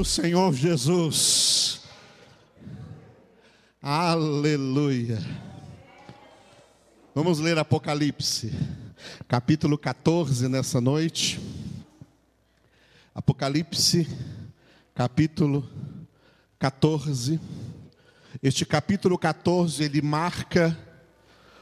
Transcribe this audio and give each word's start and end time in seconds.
do 0.00 0.04
Senhor 0.04 0.54
Jesus. 0.54 1.82
Aleluia. 3.82 5.18
Vamos 7.14 7.38
ler 7.38 7.58
Apocalipse, 7.58 8.50
capítulo 9.28 9.76
14 9.76 10.48
nessa 10.48 10.80
noite. 10.80 11.38
Apocalipse, 13.14 14.08
capítulo 14.94 15.68
14. 16.58 17.38
Este 18.42 18.64
capítulo 18.64 19.18
14 19.18 19.84
ele 19.84 20.00
marca 20.00 20.78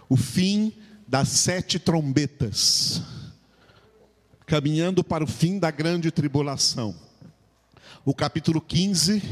o 0.09 0.17
fim 0.17 0.73
das 1.09 1.29
sete 1.29 1.77
trombetas, 1.77 3.03
caminhando 4.47 5.03
para 5.03 5.25
o 5.25 5.27
fim 5.27 5.59
da 5.59 5.73
grande 5.73 6.13
tribulação. 6.13 7.08
O 8.09 8.15
capítulo 8.15 8.59
15, 8.59 9.23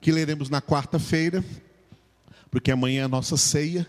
que 0.00 0.10
leremos 0.10 0.48
na 0.48 0.62
quarta-feira, 0.62 1.44
porque 2.50 2.70
amanhã 2.70 3.02
é 3.02 3.04
a 3.04 3.08
nossa 3.08 3.36
ceia, 3.36 3.86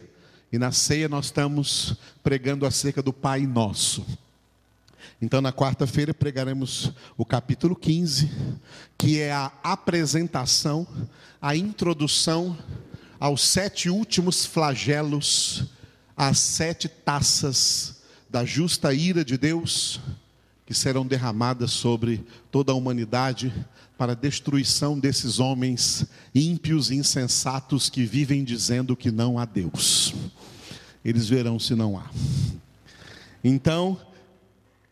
e 0.52 0.60
na 0.60 0.70
ceia 0.74 1.08
nós 1.08 1.28
estamos 1.28 1.96
pregando 2.22 2.66
acerca 2.66 3.02
do 3.02 3.14
Pai 3.14 3.48
Nosso. 3.48 4.06
Então, 5.22 5.40
na 5.40 5.54
quarta-feira, 5.54 6.14
pregaremos 6.14 6.92
o 7.16 7.24
capítulo 7.24 7.74
15, 7.74 8.30
que 8.98 9.18
é 9.18 9.32
a 9.32 9.50
apresentação, 9.64 10.86
a 11.42 11.56
introdução 11.56 12.58
aos 13.18 13.42
sete 13.48 13.90
últimos 13.90 14.46
flagelos, 14.46 15.64
às 16.18 16.38
sete 16.38 16.90
taças 16.90 18.02
da 18.30 18.44
justa 18.44 18.94
ira 18.94 19.24
de 19.24 19.38
Deus, 19.38 20.02
que 20.66 20.74
serão 20.74 21.08
derramadas 21.08 21.72
sobre 21.72 22.28
toda 22.52 22.74
a 22.74 22.76
humanidade 22.76 23.54
para 23.98 24.12
a 24.12 24.16
destruição 24.16 25.00
desses 25.00 25.40
homens 25.40 26.06
ímpios 26.34 26.92
e 26.92 26.96
insensatos 26.96 27.90
que 27.90 28.06
vivem 28.06 28.44
dizendo 28.44 28.96
que 28.96 29.12
não 29.12 29.40
há 29.40 29.46
Deus. 29.46 30.14
Eles 31.04 31.28
verão 31.28 31.60
se 31.60 31.74
não 31.74 31.98
há. 31.98 32.10
Então, 33.44 34.00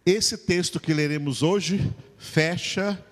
esse 0.06 0.38
texto 0.38 0.80
que 0.80 0.94
leremos 0.94 1.44
hoje 1.44 1.94
fecha 2.17 3.03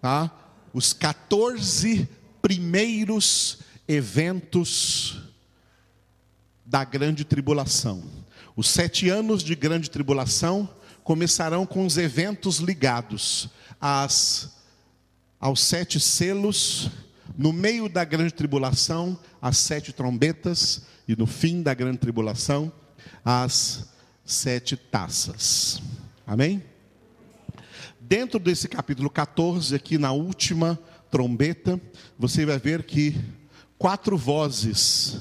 tá, 0.00 0.30
os 0.72 0.92
14 0.92 2.08
primeiros 2.40 3.58
eventos 3.88 5.18
da 6.64 6.84
grande 6.84 7.24
tribulação. 7.24 8.02
Os 8.56 8.68
sete 8.68 9.08
anos 9.08 9.42
de 9.42 9.54
grande 9.54 9.90
tribulação 9.90 10.68
começarão 11.02 11.66
com 11.66 11.84
os 11.84 11.98
eventos 11.98 12.58
ligados 12.58 13.48
às, 13.80 14.63
aos 15.44 15.60
sete 15.60 16.00
selos, 16.00 16.88
no 17.36 17.52
meio 17.52 17.86
da 17.86 18.02
grande 18.02 18.32
tribulação, 18.32 19.18
as 19.42 19.58
sete 19.58 19.92
trombetas, 19.92 20.86
e 21.06 21.14
no 21.14 21.26
fim 21.26 21.62
da 21.62 21.74
grande 21.74 21.98
tribulação, 21.98 22.72
as 23.22 23.90
sete 24.24 24.74
taças. 24.74 25.82
Amém? 26.26 26.64
Dentro 28.00 28.38
desse 28.38 28.66
capítulo 28.68 29.10
14, 29.10 29.74
aqui 29.74 29.98
na 29.98 30.12
última 30.12 30.78
trombeta, 31.10 31.78
você 32.18 32.46
vai 32.46 32.58
ver 32.58 32.84
que 32.84 33.14
quatro 33.76 34.16
vozes 34.16 35.18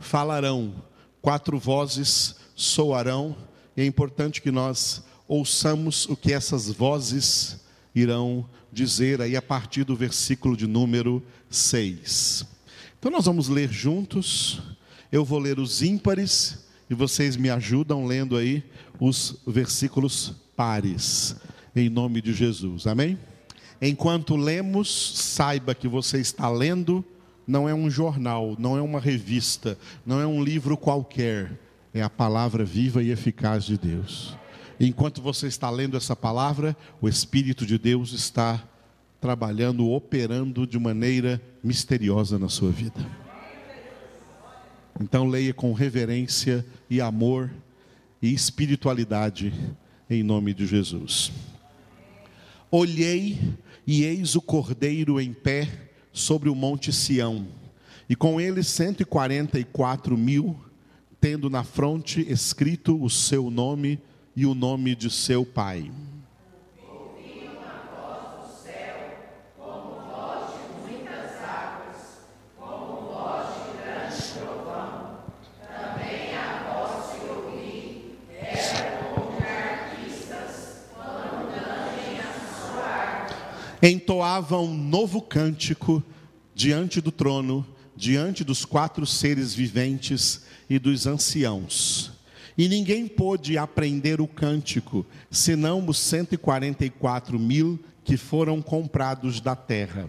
falarão, 0.00 0.82
quatro 1.22 1.60
vozes 1.60 2.34
soarão, 2.56 3.36
e 3.76 3.82
é 3.82 3.86
importante 3.86 4.42
que 4.42 4.50
nós 4.50 5.04
ouçamos 5.28 6.06
o 6.06 6.16
que 6.16 6.32
essas 6.32 6.68
vozes 6.68 7.60
irão 7.94 8.48
dizer 8.74 9.22
aí 9.22 9.36
a 9.36 9.42
partir 9.42 9.84
do 9.84 9.96
versículo 9.96 10.54
de 10.56 10.66
número 10.66 11.22
6. 11.48 12.44
Então 12.98 13.10
nós 13.10 13.24
vamos 13.24 13.48
ler 13.48 13.70
juntos, 13.70 14.60
eu 15.10 15.24
vou 15.24 15.38
ler 15.38 15.58
os 15.58 15.80
ímpares 15.80 16.66
e 16.90 16.94
vocês 16.94 17.36
me 17.36 17.48
ajudam 17.48 18.04
lendo 18.04 18.36
aí 18.36 18.62
os 19.00 19.36
versículos 19.46 20.34
pares, 20.56 21.36
em 21.74 21.88
nome 21.88 22.20
de 22.20 22.32
Jesus, 22.32 22.86
amém? 22.86 23.18
Enquanto 23.80 24.36
lemos, 24.36 24.88
saiba 25.16 25.74
que 25.74 25.88
você 25.88 26.18
está 26.18 26.48
lendo, 26.48 27.04
não 27.46 27.68
é 27.68 27.74
um 27.74 27.90
jornal, 27.90 28.56
não 28.58 28.76
é 28.76 28.82
uma 28.82 29.00
revista, 29.00 29.78
não 30.06 30.20
é 30.20 30.26
um 30.26 30.42
livro 30.42 30.76
qualquer, 30.76 31.58
é 31.92 32.02
a 32.02 32.10
palavra 32.10 32.64
viva 32.64 33.02
e 33.02 33.10
eficaz 33.10 33.64
de 33.64 33.76
Deus. 33.76 34.36
Enquanto 34.78 35.22
você 35.22 35.46
está 35.46 35.70
lendo 35.70 35.96
essa 35.96 36.16
palavra, 36.16 36.76
o 37.00 37.08
Espírito 37.08 37.64
de 37.64 37.78
Deus 37.78 38.12
está 38.12 38.62
trabalhando, 39.20 39.90
operando 39.90 40.66
de 40.66 40.78
maneira 40.78 41.40
misteriosa 41.62 42.38
na 42.38 42.48
sua 42.48 42.70
vida. 42.70 43.00
Então 45.00 45.28
leia 45.28 45.54
com 45.54 45.72
reverência 45.72 46.64
e 46.90 47.00
amor 47.00 47.50
e 48.20 48.32
espiritualidade 48.32 49.52
em 50.10 50.22
nome 50.22 50.52
de 50.52 50.66
Jesus. 50.66 51.32
Olhei 52.70 53.38
e 53.86 54.04
eis 54.04 54.34
o 54.34 54.40
cordeiro 54.40 55.20
em 55.20 55.32
pé 55.32 55.68
sobre 56.12 56.48
o 56.48 56.54
monte 56.54 56.92
Sião, 56.92 57.46
e 58.08 58.14
com 58.14 58.40
ele 58.40 58.62
cento 58.62 59.00
e 59.00 59.04
quarenta 59.04 59.58
e 59.58 59.64
quatro 59.64 60.16
mil, 60.16 60.56
tendo 61.20 61.48
na 61.48 61.64
fronte 61.64 62.20
escrito 62.28 63.02
o 63.02 63.08
seu 63.08 63.50
nome 63.50 63.98
e 64.36 64.46
o 64.46 64.54
nome 64.54 64.94
de 64.94 65.10
seu 65.10 65.44
pai. 65.44 65.90
entoavam 83.86 84.64
um 84.64 84.74
novo 84.74 85.20
cântico 85.20 86.02
diante 86.54 87.02
do 87.02 87.12
trono, 87.12 87.66
diante 87.94 88.42
dos 88.42 88.64
quatro 88.64 89.06
seres 89.06 89.54
viventes 89.54 90.42
e 90.70 90.78
dos 90.78 91.06
anciãos. 91.06 92.13
E 92.56 92.68
ninguém 92.68 93.08
pôde 93.08 93.58
aprender 93.58 94.20
o 94.20 94.28
cântico, 94.28 95.04
senão 95.30 95.84
os 95.86 95.98
144 95.98 97.38
mil 97.38 97.78
que 98.04 98.16
foram 98.16 98.62
comprados 98.62 99.40
da 99.40 99.56
terra. 99.56 100.08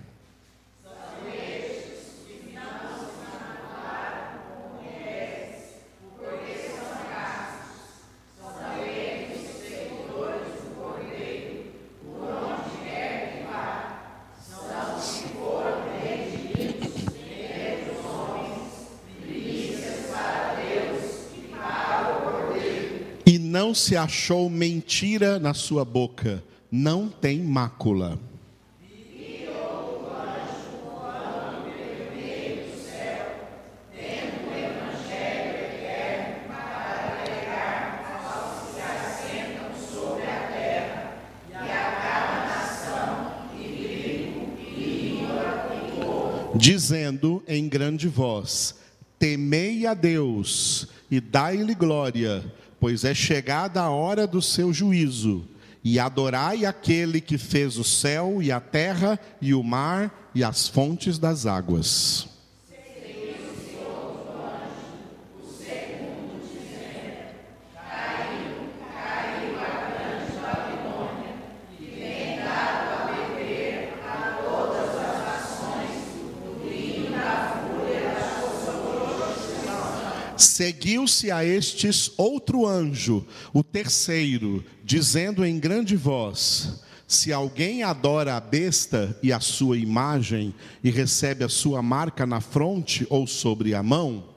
Não 23.75 23.77
se 23.77 23.97
achou 23.97 24.49
mentira 24.49 25.37
na 25.37 25.53
sua 25.53 25.83
boca, 25.83 26.41
não 26.71 27.09
tem 27.09 27.41
mácula. 27.41 28.17
dizendo 46.57 47.43
em 47.45 47.67
grande 47.67 48.07
voz: 48.07 48.75
Temei 49.19 49.85
a 49.85 49.93
Deus 49.93 50.87
e 51.11 51.19
dai-lhe 51.19 51.75
glória, 51.75 52.43
pois 52.79 53.03
é 53.03 53.13
chegada 53.13 53.81
a 53.81 53.89
hora 53.89 54.27
do 54.27 54.41
seu 54.41 54.73
juízo. 54.73 55.45
E 55.83 55.99
adorai 55.99 56.65
aquele 56.65 57.21
que 57.21 57.37
fez 57.37 57.77
o 57.77 57.83
céu 57.83 58.41
e 58.41 58.51
a 58.51 58.59
terra 58.59 59.19
e 59.39 59.53
o 59.53 59.61
mar 59.61 60.31
e 60.33 60.43
as 60.43 60.67
fontes 60.67 61.19
das 61.19 61.45
águas. 61.45 62.34
Seguiu-se 81.15 81.31
a 81.31 81.45
estes 81.45 82.11
outro 82.17 82.67
anjo, 82.67 83.25
o 83.53 83.63
terceiro, 83.63 84.63
dizendo 84.83 85.45
em 85.45 85.57
grande 85.57 85.95
voz: 85.95 86.83
Se 87.07 87.31
alguém 87.31 87.83
adora 87.83 88.35
a 88.35 88.39
besta 88.41 89.17
e 89.23 89.31
a 89.31 89.39
sua 89.39 89.77
imagem 89.77 90.53
e 90.83 90.89
recebe 90.89 91.45
a 91.45 91.49
sua 91.49 91.81
marca 91.81 92.25
na 92.25 92.41
fronte 92.41 93.07
ou 93.09 93.25
sobre 93.25 93.73
a 93.73 93.81
mão, 93.81 94.34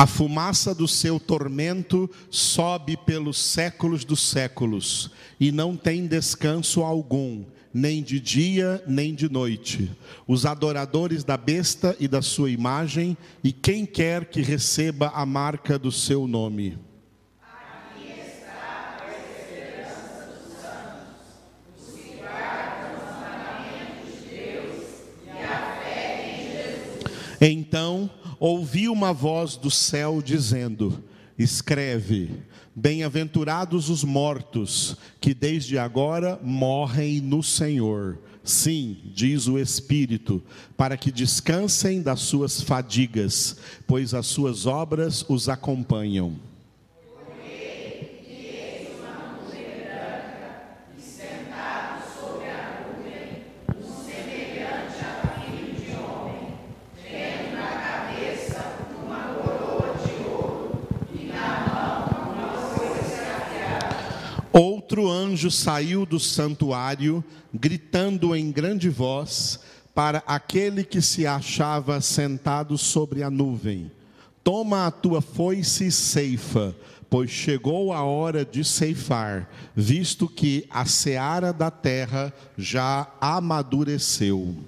A 0.00 0.06
fumaça 0.06 0.74
do 0.74 0.88
seu 0.88 1.20
tormento 1.20 2.10
sobe 2.30 2.96
pelos 2.96 3.38
séculos 3.38 4.02
dos 4.02 4.22
séculos, 4.22 5.10
e 5.38 5.52
não 5.52 5.76
tem 5.76 6.06
descanso 6.06 6.80
algum, 6.80 7.44
nem 7.70 8.02
de 8.02 8.18
dia 8.18 8.82
nem 8.86 9.14
de 9.14 9.30
noite. 9.30 9.90
Os 10.26 10.46
adoradores 10.46 11.22
da 11.22 11.36
besta 11.36 11.94
e 12.00 12.08
da 12.08 12.22
sua 12.22 12.50
imagem, 12.50 13.14
e 13.44 13.52
quem 13.52 13.84
quer 13.84 14.24
que 14.24 14.40
receba 14.40 15.08
a 15.08 15.26
marca 15.26 15.78
do 15.78 15.92
seu 15.92 16.26
nome. 16.26 16.78
Então 27.42 28.10
ouvi 28.40 28.88
uma 28.88 29.12
voz 29.12 29.56
do 29.56 29.70
céu 29.70 30.22
dizendo: 30.22 31.04
Escreve, 31.38 32.30
bem-aventurados 32.74 33.90
os 33.90 34.02
mortos, 34.02 34.96
que 35.20 35.34
desde 35.34 35.78
agora 35.78 36.40
morrem 36.42 37.20
no 37.20 37.42
Senhor. 37.42 38.18
Sim, 38.42 38.96
diz 39.14 39.46
o 39.46 39.58
Espírito, 39.58 40.42
para 40.74 40.96
que 40.96 41.12
descansem 41.12 42.00
das 42.00 42.20
suas 42.20 42.62
fadigas, 42.62 43.58
pois 43.86 44.14
as 44.14 44.26
suas 44.26 44.64
obras 44.64 45.24
os 45.28 45.46
acompanham. 45.46 46.38
Outro 64.52 65.08
anjo 65.40 65.50
saiu 65.50 66.04
do 66.04 66.20
santuário, 66.20 67.24
gritando 67.52 68.36
em 68.36 68.52
grande 68.52 68.90
voz 68.90 69.58
para 69.94 70.22
aquele 70.26 70.84
que 70.84 71.00
se 71.00 71.26
achava 71.26 71.98
sentado 72.02 72.76
sobre 72.76 73.22
a 73.22 73.30
nuvem: 73.30 73.90
Toma 74.44 74.86
a 74.86 74.90
tua 74.90 75.22
foice 75.22 75.86
e 75.86 75.92
ceifa, 75.92 76.76
pois 77.08 77.30
chegou 77.30 77.90
a 77.90 78.02
hora 78.02 78.44
de 78.44 78.62
ceifar, 78.62 79.48
visto 79.74 80.28
que 80.28 80.66
a 80.68 80.84
seara 80.84 81.54
da 81.54 81.70
terra 81.70 82.32
já 82.58 83.10
amadureceu. 83.18 84.58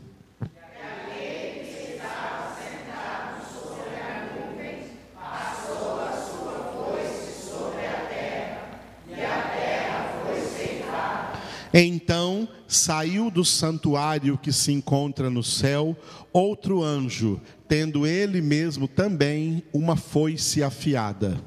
Então 12.03 12.49
saiu 12.67 13.31
do 13.31 13.45
santuário 13.45 14.37
que 14.37 14.51
se 14.51 14.73
encontra 14.73 15.31
no 15.31 15.41
céu 15.41 15.97
outro 16.33 16.83
anjo, 16.83 17.41
tendo 17.69 18.05
ele 18.05 18.41
mesmo 18.41 18.89
também 18.89 19.63
uma 19.73 19.95
foice 19.95 20.65
afiada. 20.65 21.41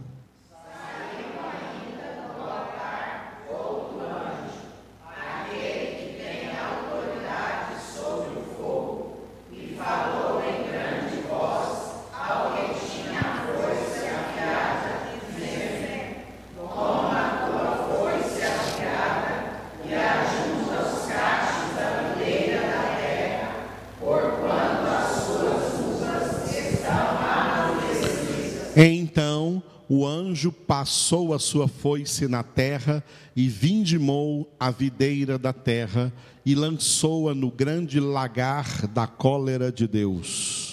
Então 28.77 29.63
o 29.87 30.05
anjo 30.05 30.51
passou 30.51 31.33
a 31.33 31.39
sua 31.39 31.67
foice 31.67 32.27
na 32.27 32.43
terra 32.43 33.03
e 33.35 33.47
vindimou 33.47 34.51
a 34.59 34.71
videira 34.71 35.37
da 35.37 35.53
terra 35.53 36.11
e 36.45 36.55
lançou-a 36.55 37.33
no 37.35 37.51
grande 37.51 37.99
lagar 37.99 38.87
da 38.87 39.07
cólera 39.07 39.71
de 39.71 39.87
Deus. 39.87 40.65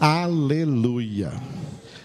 Aleluia. 0.00 0.99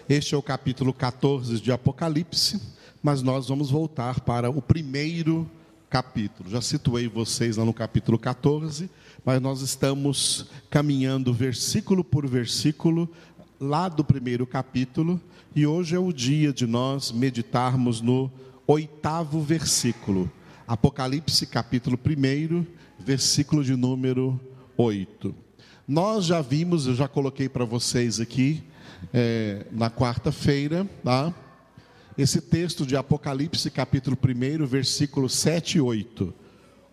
Este 0.07 0.35
é 0.35 0.37
o 0.37 0.41
capítulo 0.41 0.93
14 0.93 1.59
de 1.59 1.71
Apocalipse, 1.71 2.61
mas 3.01 3.23
nós 3.23 3.47
vamos 3.47 3.71
voltar 3.71 4.19
para 4.19 4.51
o 4.51 4.61
primeiro 4.61 5.49
capítulo. 5.89 6.47
Já 6.47 6.61
situei 6.61 7.07
vocês 7.07 7.57
lá 7.57 7.65
no 7.65 7.73
capítulo 7.73 8.19
14, 8.19 8.87
mas 9.25 9.41
nós 9.41 9.61
estamos 9.61 10.45
caminhando 10.69 11.33
versículo 11.33 12.03
por 12.03 12.27
versículo 12.27 13.09
lá 13.59 13.89
do 13.89 14.03
primeiro 14.03 14.45
capítulo, 14.45 15.19
e 15.55 15.65
hoje 15.65 15.95
é 15.95 15.99
o 15.99 16.13
dia 16.13 16.53
de 16.53 16.67
nós 16.67 17.11
meditarmos 17.11 17.99
no 17.99 18.29
oitavo 18.67 19.41
versículo. 19.41 20.31
Apocalipse, 20.67 21.47
capítulo 21.47 21.97
1, 21.97 22.63
versículo 22.99 23.63
de 23.63 23.75
número 23.75 24.39
8. 24.77 25.33
Nós 25.87 26.25
já 26.25 26.41
vimos, 26.41 26.85
eu 26.85 26.93
já 26.93 27.07
coloquei 27.07 27.49
para 27.49 27.65
vocês 27.65 28.19
aqui, 28.19 28.61
é, 29.13 29.65
na 29.71 29.89
quarta-feira, 29.89 30.87
tá? 31.03 31.33
esse 32.17 32.39
texto 32.39 32.85
de 32.85 32.95
Apocalipse, 32.95 33.69
capítulo 33.69 34.17
1, 34.17 34.65
versículos 34.65 35.33
7 35.33 35.77
e 35.77 35.81
8. 35.81 36.33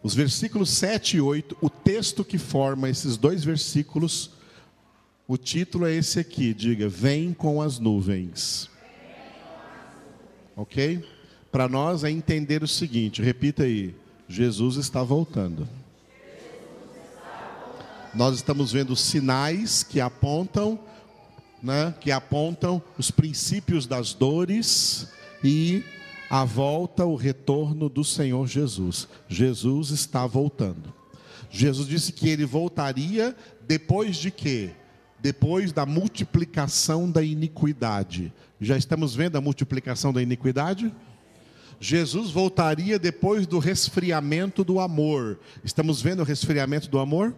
Os 0.03 0.15
versículos 0.15 0.71
7 0.71 1.19
e 1.19 1.21
8, 1.21 1.57
o 1.61 1.71
texto 1.71 2.25
que 2.25 2.39
forma 2.39 2.89
esses 2.89 3.17
dois 3.17 3.45
versículos, 3.45 4.33
o 5.29 5.37
título 5.37 5.87
é 5.87 5.95
esse 5.95 6.19
aqui, 6.19 6.53
diga: 6.53 6.89
Vem 6.89 7.33
com 7.33 7.63
as 7.63 7.79
nuvens. 7.79 8.69
Ok? 10.57 11.05
Para 11.53 11.69
nós 11.69 12.03
é 12.03 12.11
entender 12.11 12.65
o 12.65 12.69
seguinte, 12.69 13.23
repita 13.23 13.63
aí: 13.63 13.95
Jesus 14.29 14.77
está 14.77 15.05
voltando. 15.05 15.69
Nós 18.13 18.35
estamos 18.35 18.73
vendo 18.73 18.97
sinais 18.97 19.85
que 19.85 20.01
apontam 20.01 20.79
né, 21.63 21.95
que 22.01 22.11
apontam 22.11 22.83
os 22.99 23.11
princípios 23.11 23.87
das 23.87 24.13
dores 24.13 25.09
e 25.45 25.85
a 26.29 26.45
volta, 26.45 27.05
o 27.05 27.15
retorno 27.15 27.89
do 27.89 28.03
Senhor 28.03 28.47
Jesus. 28.47 29.07
Jesus 29.29 29.91
está 29.91 30.27
voltando. 30.27 30.93
Jesus 31.51 31.87
disse 31.87 32.13
que 32.13 32.29
ele 32.29 32.47
voltaria 32.47 33.37
depois 33.69 34.17
de 34.17 34.31
quê? 34.31 34.71
Depois 35.21 35.73
da 35.73 35.87
multiplicação 35.87 37.11
da 37.11 37.23
iniquidade. 37.23 38.33
Já 38.61 38.77
estamos 38.77 39.15
vendo 39.15 39.37
a 39.37 39.41
multiplicação 39.41 40.13
da 40.13 40.23
iniquidade? 40.23 40.93
Jesus 41.79 42.31
voltaria 42.31 42.99
depois 42.99 43.47
do 43.47 43.59
resfriamento 43.59 44.65
do 44.65 44.81
amor. 44.81 45.39
Estamos 45.63 46.01
vendo 46.01 46.21
o 46.21 46.25
resfriamento 46.25 46.89
do 46.89 46.99
amor? 46.99 47.35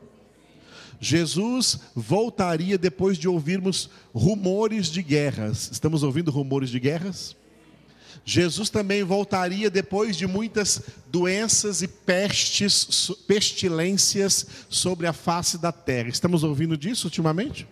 Jesus 1.01 1.79
voltaria 1.95 2.79
depois 2.79 3.19
de 3.19 3.29
ouvirmos 3.29 3.91
rumores 4.15 4.89
de 4.89 5.03
guerras. 5.03 5.71
Estamos 5.73 6.03
ouvindo 6.03 6.31
rumores 6.31 6.71
de 6.71 6.81
guerras? 6.81 7.37
Jesus 8.25 8.71
também 8.71 9.03
voltaria 9.03 9.69
depois 9.69 10.17
de 10.17 10.27
muitas 10.27 10.81
doenças 11.11 11.83
e 11.83 11.89
pestes, 11.89 13.11
pestilências 13.27 14.47
sobre 14.71 15.07
a 15.07 15.13
face 15.13 15.59
da 15.59 15.71
terra. 15.71 16.09
Estamos 16.09 16.43
ouvindo 16.43 16.77
disso 16.77 17.07
ultimamente? 17.07 17.67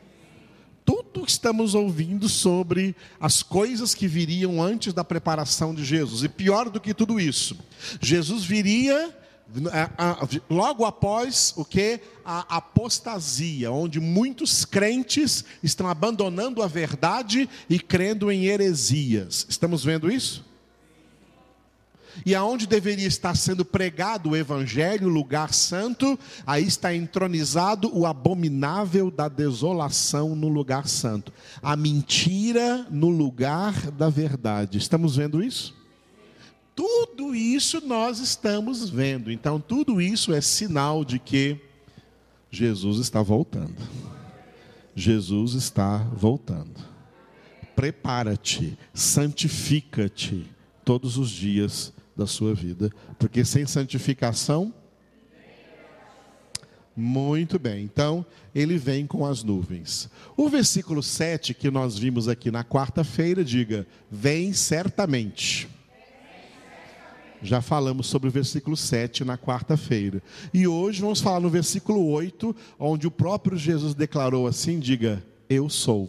Tudo 0.84 1.24
estamos 1.26 1.74
ouvindo 1.74 2.28
sobre 2.28 2.94
as 3.20 3.42
coisas 3.42 3.94
que 3.94 4.08
viriam 4.08 4.60
antes 4.60 4.92
da 4.92 5.04
preparação 5.04 5.74
de 5.74 5.84
Jesus. 5.84 6.22
E 6.22 6.28
pior 6.28 6.68
do 6.68 6.80
que 6.80 6.92
tudo 6.92 7.20
isso, 7.20 7.56
Jesus 8.00 8.44
viria 8.44 9.16
logo 10.48 10.84
após 10.84 11.52
o 11.56 11.64
que? 11.64 12.00
A 12.24 12.56
apostasia, 12.56 13.70
onde 13.70 14.00
muitos 14.00 14.64
crentes 14.64 15.44
estão 15.62 15.88
abandonando 15.88 16.62
a 16.62 16.66
verdade 16.66 17.48
e 17.68 17.78
crendo 17.78 18.30
em 18.30 18.46
heresias. 18.46 19.46
Estamos 19.48 19.84
vendo 19.84 20.10
isso? 20.10 20.44
E 22.26 22.34
aonde 22.34 22.66
deveria 22.66 23.06
estar 23.06 23.34
sendo 23.34 23.64
pregado 23.64 24.30
o 24.30 24.36
evangelho, 24.36 25.08
lugar 25.08 25.52
santo, 25.54 26.18
aí 26.46 26.64
está 26.64 26.94
entronizado 26.94 27.90
o 27.96 28.06
abominável 28.06 29.10
da 29.10 29.28
desolação 29.28 30.36
no 30.36 30.48
lugar 30.48 30.86
santo. 30.86 31.32
A 31.62 31.74
mentira 31.74 32.86
no 32.90 33.08
lugar 33.08 33.90
da 33.90 34.08
verdade. 34.08 34.78
Estamos 34.78 35.16
vendo 35.16 35.42
isso? 35.42 35.81
Tudo 36.82 37.32
isso 37.32 37.80
nós 37.86 38.18
estamos 38.18 38.90
vendo. 38.90 39.30
Então, 39.30 39.60
tudo 39.60 40.00
isso 40.00 40.32
é 40.32 40.40
sinal 40.40 41.04
de 41.04 41.20
que 41.20 41.56
Jesus 42.50 42.98
está 42.98 43.22
voltando. 43.22 43.76
Jesus 44.92 45.54
está 45.54 45.98
voltando. 45.98 46.80
Prepara-te, 47.76 48.76
santifica-te 48.92 50.44
todos 50.84 51.16
os 51.18 51.30
dias 51.30 51.92
da 52.16 52.26
sua 52.26 52.52
vida, 52.52 52.90
porque 53.16 53.44
sem 53.44 53.64
santificação. 53.64 54.74
Muito 56.96 57.60
bem, 57.60 57.84
então 57.84 58.26
ele 58.52 58.76
vem 58.76 59.06
com 59.06 59.24
as 59.24 59.44
nuvens. 59.44 60.10
O 60.36 60.48
versículo 60.48 61.00
7 61.00 61.54
que 61.54 61.70
nós 61.70 61.96
vimos 61.96 62.26
aqui 62.26 62.50
na 62.50 62.64
quarta-feira, 62.64 63.44
diga: 63.44 63.86
Vem 64.10 64.52
certamente. 64.52 65.70
Já 67.42 67.60
falamos 67.60 68.06
sobre 68.06 68.28
o 68.28 68.32
versículo 68.32 68.76
7 68.76 69.24
na 69.24 69.36
quarta-feira. 69.36 70.22
E 70.54 70.66
hoje 70.68 71.00
vamos 71.00 71.20
falar 71.20 71.40
no 71.40 71.50
versículo 71.50 72.06
8, 72.08 72.54
onde 72.78 73.06
o 73.06 73.10
próprio 73.10 73.58
Jesus 73.58 73.94
declarou 73.94 74.46
assim: 74.46 74.78
diga, 74.78 75.22
eu 75.50 75.68
sou. 75.68 76.08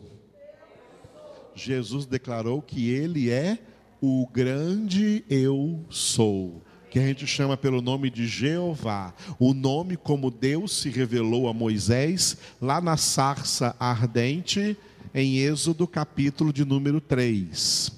Jesus 1.56 2.06
declarou 2.06 2.62
que 2.62 2.90
ele 2.90 3.30
é 3.30 3.58
o 4.02 4.28
grande 4.32 5.24
eu 5.30 5.84
sou 5.90 6.62
que 6.94 7.00
a 7.00 7.08
gente 7.08 7.26
chama 7.26 7.58
pelo 7.58 7.82
nome 7.82 8.12
de 8.12 8.28
Jeová, 8.28 9.16
o 9.40 9.52
nome 9.52 9.98
como 9.98 10.30
Deus 10.30 10.74
se 10.80 10.92
revelou 10.92 11.48
a 11.48 11.54
Moisés 11.54 12.38
lá 12.62 12.80
na 12.80 12.98
sarça 12.98 13.76
ardente, 13.80 14.78
em 15.12 15.40
Êxodo 15.40 15.88
capítulo 15.88 16.54
de 16.54 16.64
número 16.64 17.02
3. 17.02 17.92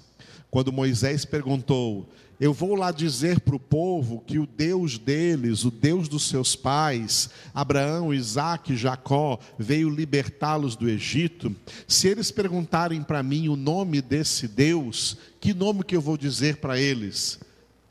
Quando 0.49 0.71
Moisés 0.71 1.25
perguntou: 1.25 2.07
eu 2.39 2.53
vou 2.53 2.75
lá 2.75 2.91
dizer 2.91 3.39
para 3.39 3.55
o 3.55 3.59
povo 3.59 4.21
que 4.25 4.37
o 4.37 4.45
Deus 4.45 4.97
deles, 4.97 5.63
o 5.63 5.71
Deus 5.71 6.09
dos 6.09 6.27
seus 6.27 6.55
pais, 6.55 7.29
Abraão, 7.53 8.13
Isaac 8.13 8.75
Jacó, 8.75 9.39
veio 9.57 9.89
libertá-los 9.89 10.75
do 10.75 10.89
Egito. 10.89 11.55
Se 11.87 12.07
eles 12.07 12.31
perguntarem 12.31 13.01
para 13.01 13.23
mim 13.23 13.47
o 13.47 13.55
nome 13.55 14.01
desse 14.01 14.47
Deus, 14.47 15.17
que 15.39 15.53
nome 15.53 15.83
que 15.83 15.95
eu 15.95 16.01
vou 16.01 16.17
dizer 16.17 16.57
para 16.57 16.79
eles? 16.79 17.39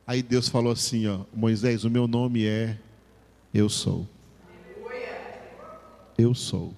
Aí 0.06 0.22
Deus 0.22 0.48
falou 0.48 0.72
assim: 0.72 1.06
ó, 1.06 1.20
Moisés, 1.32 1.84
o 1.84 1.90
meu 1.90 2.06
nome 2.06 2.44
é 2.44 2.76
Eu 3.52 3.68
Sou. 3.68 4.06
Eu 6.16 6.34
sou. 6.34 6.72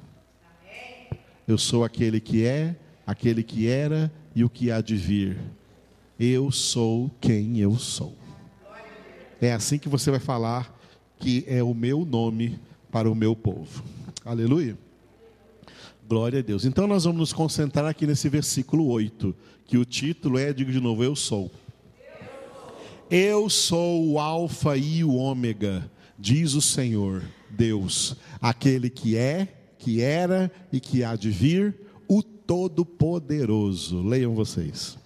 Eu 1.46 1.58
sou 1.58 1.84
aquele 1.84 2.20
que 2.20 2.44
é, 2.44 2.74
aquele 3.06 3.42
que 3.42 3.68
era 3.68 4.10
e 4.34 4.42
o 4.42 4.48
que 4.48 4.70
há 4.70 4.80
de 4.80 4.96
vir. 4.96 5.38
Eu 6.18 6.50
sou 6.50 7.10
quem 7.20 7.58
eu 7.58 7.78
sou. 7.78 8.16
É 9.40 9.52
assim 9.52 9.78
que 9.78 9.88
você 9.88 10.10
vai 10.10 10.20
falar 10.20 10.74
que 11.18 11.44
é 11.46 11.62
o 11.62 11.74
meu 11.74 12.04
nome 12.04 12.58
para 12.90 13.10
o 13.10 13.14
meu 13.14 13.36
povo. 13.36 13.84
Aleluia. 14.24 14.78
Glória 16.08 16.38
a 16.38 16.42
Deus. 16.42 16.64
Então 16.64 16.86
nós 16.86 17.04
vamos 17.04 17.18
nos 17.18 17.32
concentrar 17.32 17.86
aqui 17.86 18.06
nesse 18.06 18.28
versículo 18.28 18.86
8, 18.88 19.34
que 19.66 19.76
o 19.76 19.84
título 19.84 20.38
é, 20.38 20.52
digo 20.52 20.72
de 20.72 20.80
novo, 20.80 21.04
eu 21.04 21.14
sou. 21.14 21.50
Eu 23.10 23.50
sou 23.50 24.08
o 24.08 24.18
alfa 24.18 24.76
e 24.76 25.04
o 25.04 25.14
ômega, 25.14 25.88
diz 26.18 26.54
o 26.54 26.60
Senhor, 26.60 27.22
Deus, 27.50 28.16
aquele 28.40 28.88
que 28.88 29.16
é, 29.16 29.48
que 29.78 30.00
era 30.00 30.50
e 30.72 30.80
que 30.80 31.04
há 31.04 31.14
de 31.14 31.30
vir, 31.30 31.74
o 32.08 32.22
todo-poderoso. 32.22 34.02
Leiam 34.02 34.34
vocês. 34.34 34.98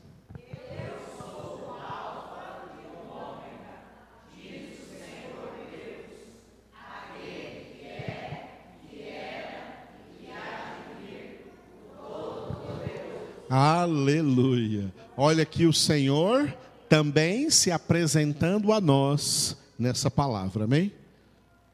Aleluia. 13.53 14.95
Olha 15.17 15.43
aqui 15.43 15.67
o 15.67 15.73
Senhor 15.73 16.57
também 16.89 17.51
se 17.51 17.73
apresentando 17.73 18.73
a 18.73 18.81
nós 18.81 19.57
nessa 19.77 20.09
palavra, 20.09 20.67
amém? 20.67 20.93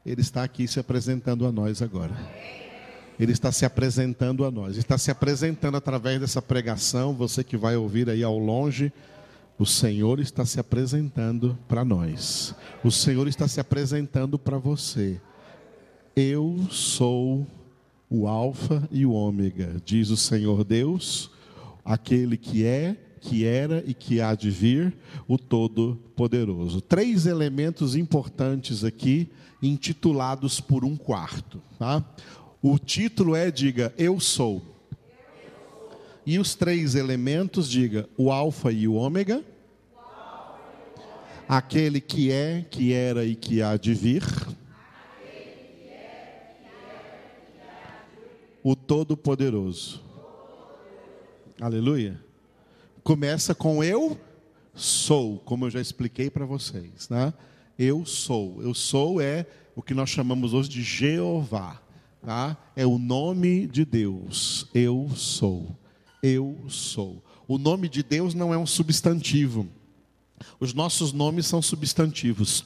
Ele 0.03 0.21
está 0.21 0.43
aqui 0.43 0.67
se 0.67 0.79
apresentando 0.79 1.45
a 1.45 1.51
nós 1.51 1.83
agora. 1.83 2.17
Ele 3.19 3.31
está 3.31 3.51
se 3.51 3.63
apresentando 3.63 4.43
a 4.43 4.49
nós, 4.49 4.75
está 4.75 4.97
se 4.97 5.11
apresentando 5.11 5.77
através 5.77 6.19
dessa 6.19 6.41
pregação. 6.41 7.13
Você 7.13 7.43
que 7.43 7.55
vai 7.55 7.75
ouvir 7.75 8.09
aí 8.09 8.23
ao 8.23 8.39
longe, 8.39 8.91
o 9.59 9.65
Senhor 9.65 10.19
está 10.19 10.45
se 10.45 10.59
apresentando 10.59 11.55
para 11.67 11.85
nós. 11.85 12.55
O 12.83 12.89
Senhor 12.89 13.27
está 13.27 13.47
se 13.47 13.59
apresentando 13.59 14.39
para 14.39 14.57
você. 14.57 15.21
Eu 16.15 16.57
sou 16.71 17.45
o 18.09 18.27
Alfa 18.27 18.89
e 18.89 19.05
o 19.05 19.11
Ômega, 19.11 19.75
diz 19.85 20.09
o 20.09 20.17
Senhor 20.17 20.63
Deus 20.63 21.36
aquele 21.87 22.35
que 22.35 22.65
é, 22.65 22.97
que 23.21 23.45
era 23.45 23.81
e 23.87 23.93
que 23.93 24.19
há 24.19 24.35
de 24.35 24.51
vir, 24.51 24.93
o 25.25 25.37
Todo-Poderoso. 25.37 26.81
Três 26.81 27.25
elementos 27.25 27.95
importantes 27.95 28.83
aqui, 28.83 29.29
intitulados 29.63 30.59
por 30.59 30.83
um 30.83 30.97
quarto. 30.97 31.61
Tá? 31.79 32.03
O 32.61 32.77
título 32.77 33.35
é, 33.35 33.49
diga, 33.49 33.93
Eu 33.97 34.19
sou. 34.19 34.61
E 36.25 36.37
os 36.37 36.55
três 36.55 36.93
elementos, 36.93 37.69
diga, 37.69 38.09
o 38.17 38.29
Alfa 38.29 38.69
e 38.69 38.85
o 38.85 38.95
Ômega. 38.95 39.41
Aquele 41.47 42.01
que 42.01 42.29
é, 42.29 42.65
que 42.69 42.91
era 42.91 43.23
e 43.23 43.33
que 43.33 43.61
há 43.61 43.77
de 43.77 43.93
vir. 43.93 44.25
O 48.61 48.75
Todo-Poderoso. 48.75 50.06
Aleluia. 51.59 52.21
Começa 53.03 53.55
com 53.55 53.83
eu 53.83 54.15
sou, 54.75 55.39
como 55.39 55.65
eu 55.65 55.71
já 55.71 55.81
expliquei 55.81 56.29
para 56.29 56.45
vocês, 56.45 57.09
né? 57.09 57.33
Eu 57.79 58.05
sou. 58.05 58.61
Eu 58.61 58.75
sou 58.75 59.19
é 59.19 59.47
o 59.75 59.81
que 59.81 59.95
nós 59.95 60.07
chamamos 60.07 60.53
hoje 60.53 60.69
de 60.69 60.83
Jeová, 60.83 61.81
tá? 62.23 62.55
É 62.75 62.85
o 62.85 62.99
nome 62.99 63.65
de 63.65 63.83
Deus. 63.85 64.67
Eu 64.71 65.09
sou. 65.15 65.75
Eu 66.21 66.55
sou. 66.67 67.23
O 67.47 67.57
nome 67.57 67.89
de 67.89 68.03
Deus 68.03 68.35
não 68.35 68.53
é 68.53 68.57
um 68.57 68.67
substantivo. 68.67 69.67
Os 70.59 70.75
nossos 70.75 71.11
nomes 71.11 71.47
são 71.47 71.59
substantivos. 71.59 72.65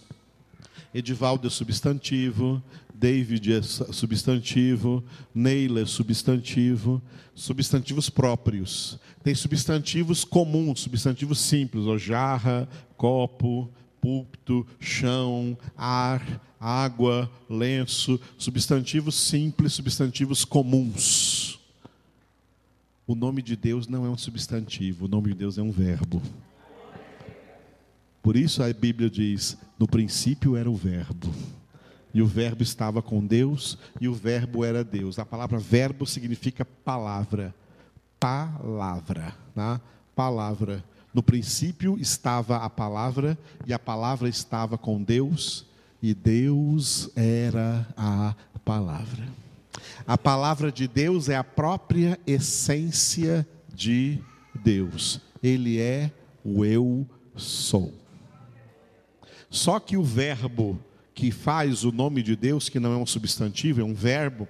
Edivaldo 0.93 1.47
é 1.47 1.49
substantivo, 1.49 2.61
David 3.01 3.51
é 3.51 3.63
substantivo, 3.63 5.03
Neila 5.33 5.81
é 5.81 5.85
substantivo, 5.87 7.01
substantivos 7.33 8.11
próprios. 8.11 8.99
Tem 9.23 9.33
substantivos 9.33 10.23
comuns, 10.23 10.81
substantivos 10.81 11.39
simples, 11.39 11.87
ó, 11.87 11.97
jarra, 11.97 12.69
copo, 12.95 13.67
púlpito, 13.99 14.67
chão, 14.79 15.57
ar, 15.75 16.39
água, 16.59 17.27
lenço, 17.49 18.21
substantivos 18.37 19.15
simples, 19.15 19.73
substantivos 19.73 20.45
comuns. 20.45 21.59
O 23.07 23.15
nome 23.15 23.41
de 23.41 23.55
Deus 23.55 23.87
não 23.87 24.05
é 24.05 24.09
um 24.11 24.17
substantivo, 24.17 25.05
o 25.05 25.07
nome 25.07 25.29
de 25.29 25.39
Deus 25.39 25.57
é 25.57 25.61
um 25.63 25.71
verbo. 25.71 26.21
Por 28.21 28.35
isso 28.35 28.61
a 28.61 28.71
Bíblia 28.71 29.09
diz: 29.09 29.57
no 29.79 29.87
princípio 29.87 30.55
era 30.55 30.69
o 30.69 30.75
Verbo, 30.75 31.33
e 32.13 32.21
o 32.21 32.27
Verbo 32.27 32.63
estava 32.63 33.01
com 33.01 33.25
Deus, 33.25 33.77
e 33.99 34.07
o 34.07 34.13
Verbo 34.13 34.65
era 34.65 34.83
Deus. 34.83 35.17
A 35.19 35.25
palavra 35.25 35.57
verbo 35.57 36.05
significa 36.05 36.65
palavra. 36.65 37.53
Palavra, 38.19 39.33
tá? 39.55 39.81
palavra. 40.15 40.83
No 41.13 41.23
princípio 41.23 41.97
estava 41.99 42.57
a 42.57 42.69
palavra, 42.69 43.37
e 43.65 43.73
a 43.73 43.79
palavra 43.79 44.29
estava 44.29 44.77
com 44.77 45.01
Deus, 45.01 45.65
e 46.01 46.13
Deus 46.13 47.09
era 47.15 47.87
a 47.97 48.35
palavra. 48.63 49.27
A 50.05 50.17
palavra 50.17 50.71
de 50.71 50.87
Deus 50.87 51.29
é 51.29 51.35
a 51.35 51.43
própria 51.43 52.19
essência 52.25 53.47
de 53.73 54.19
Deus. 54.63 55.19
Ele 55.41 55.79
é 55.79 56.11
o 56.43 56.65
eu 56.65 57.07
sou. 57.35 57.93
Só 59.49 59.79
que 59.79 59.97
o 59.97 60.03
verbo 60.03 60.79
que 61.21 61.29
faz 61.29 61.83
o 61.83 61.91
nome 61.91 62.23
de 62.23 62.35
Deus, 62.35 62.67
que 62.67 62.79
não 62.79 62.93
é 62.93 62.97
um 62.97 63.05
substantivo, 63.05 63.79
é 63.79 63.83
um 63.83 63.93
verbo, 63.93 64.47